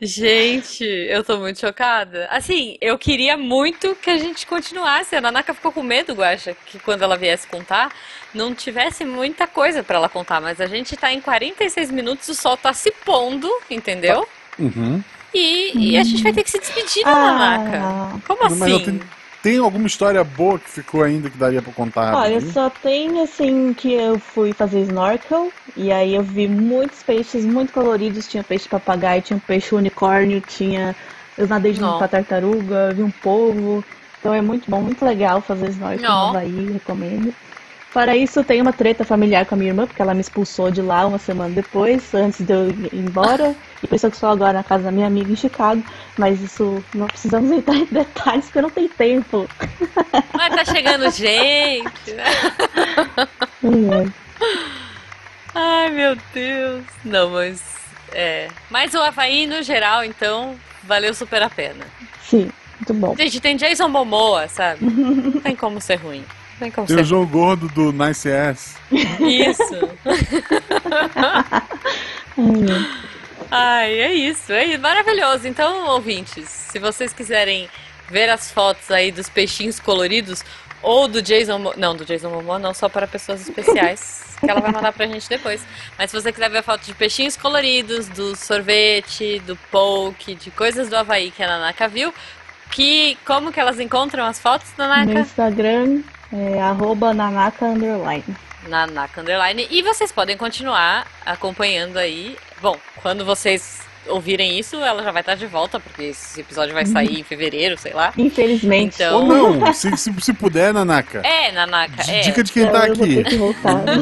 [0.00, 2.26] Gente, eu tô muito chocada.
[2.30, 5.16] Assim, eu queria muito que a gente continuasse.
[5.16, 7.90] A Nanaka ficou com medo, Guaxa, que quando ela viesse contar,
[8.32, 10.40] não tivesse muita coisa pra ela contar.
[10.40, 14.26] Mas a gente tá em 46 minutos, o sol tá se pondo, entendeu?
[14.58, 15.02] Uhum.
[15.32, 17.80] E, e a gente vai ter que se despedir da Nanaka.
[17.82, 19.00] Ah, Como Mas eu assim?
[19.44, 22.14] Tem alguma história boa que ficou ainda que daria pra contar?
[22.14, 27.44] Olha, só tem assim que eu fui fazer snorkel e aí eu vi muitos peixes
[27.44, 28.26] muito coloridos.
[28.26, 30.96] Tinha peixe papagaio, tinha um peixe unicórnio, tinha.
[31.36, 33.84] Eu nadei junto com a tartaruga, vi um polvo.
[34.18, 36.22] Então é muito bom, muito legal fazer snorkel Nó.
[36.22, 37.34] no Havaí, recomendo.
[37.94, 40.82] Fora isso, tem uma treta familiar com a minha irmã, porque ela me expulsou de
[40.82, 43.54] lá uma semana depois, antes de eu ir embora.
[43.88, 45.80] E isso eu estou agora na casa da minha amiga em Chicago.
[46.18, 49.48] Mas isso não precisamos entrar em detalhes, porque eu não tenho tempo.
[50.34, 52.24] Mas tá chegando gente, né?
[53.62, 54.12] Ai,
[55.54, 56.82] Ai, meu Deus.
[57.04, 57.62] Não, mas.
[58.12, 58.48] É.
[58.70, 61.86] Mas o Havaí, no geral, então, valeu super a pena.
[62.20, 63.14] Sim, muito bom.
[63.16, 64.84] Gente, tem Jason Momoa, sabe?
[64.84, 66.24] Não tem como ser ruim.
[66.70, 68.76] Como Tem o João Gordo do Nice Ass.
[68.90, 69.88] Isso.
[73.50, 74.52] Ai, é isso.
[74.52, 75.46] É maravilhoso.
[75.46, 77.68] Então, ouvintes, se vocês quiserem
[78.10, 80.42] ver as fotos aí dos peixinhos coloridos
[80.82, 84.60] ou do Jason, Mo- não, do Jason Momoa não, só para pessoas especiais, que ela
[84.60, 85.64] vai mandar pra gente depois.
[85.98, 90.88] Mas se você quiser ver fotos de peixinhos coloridos, do sorvete, do poke, de coisas
[90.88, 92.12] do Havaí que a Nanaka viu,
[92.70, 95.20] que como que elas encontram as fotos, Nanaka?
[95.20, 96.02] Instagram
[96.34, 98.24] é arroba nanaka underline.
[98.68, 99.66] na Naka Underline.
[99.70, 102.36] E vocês podem continuar acompanhando aí.
[102.62, 106.84] Bom, quando vocês ouvirem isso, ela já vai estar de volta, porque esse episódio vai
[106.86, 108.12] sair em fevereiro, sei lá.
[108.16, 108.94] Infelizmente.
[108.96, 111.20] Então- Ou não, se, se, se puder, Nanaka.
[111.24, 112.20] É, Nanaka, é.
[112.20, 113.36] Dica de quem tá Eu vou aqui.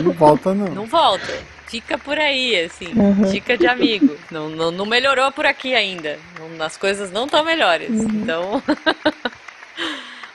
[0.03, 0.67] Não volta, não.
[0.69, 1.33] Não volta.
[1.67, 2.93] Fica por aí, assim.
[2.95, 3.31] Uhum.
[3.33, 4.17] Dica de amigo.
[4.31, 6.19] Não, não, não melhorou por aqui ainda.
[6.39, 7.91] Não- as coisas não estão melhores.
[7.91, 8.63] Então.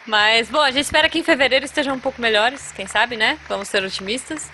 [0.08, 3.38] Mas, bom, a gente espera que em fevereiro estejam um pouco melhores, quem sabe, né?
[3.50, 4.50] Vamos ser otimistas.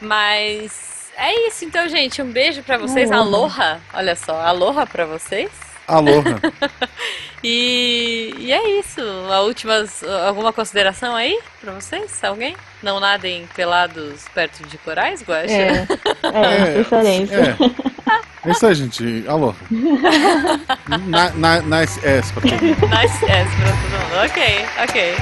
[0.00, 2.20] Mas é isso, então, gente.
[2.20, 3.10] Um beijo pra vocês.
[3.10, 3.64] Aloha.
[3.64, 3.80] Aloha.
[3.94, 5.50] Olha só, aloha pra vocês.
[5.86, 6.40] Aloha.
[7.48, 9.00] E, e é isso.
[9.30, 12.24] A últimas, alguma consideração aí pra vocês?
[12.24, 12.56] Alguém?
[12.82, 15.52] Não nadem pelados perto de corais, Guaxa?
[15.52, 15.86] É,
[16.34, 17.36] é, preferência.
[17.36, 18.35] É.
[18.46, 19.24] É isso aí, gente.
[21.08, 22.88] Na, na, nice ass pra todo mundo.
[22.88, 24.14] Nice yes pra todo mundo.
[24.24, 25.16] Ok, ok.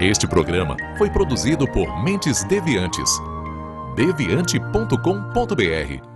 [0.00, 3.10] Este programa foi produzido por Mentes Deviantes.
[3.94, 6.15] deviante.com.br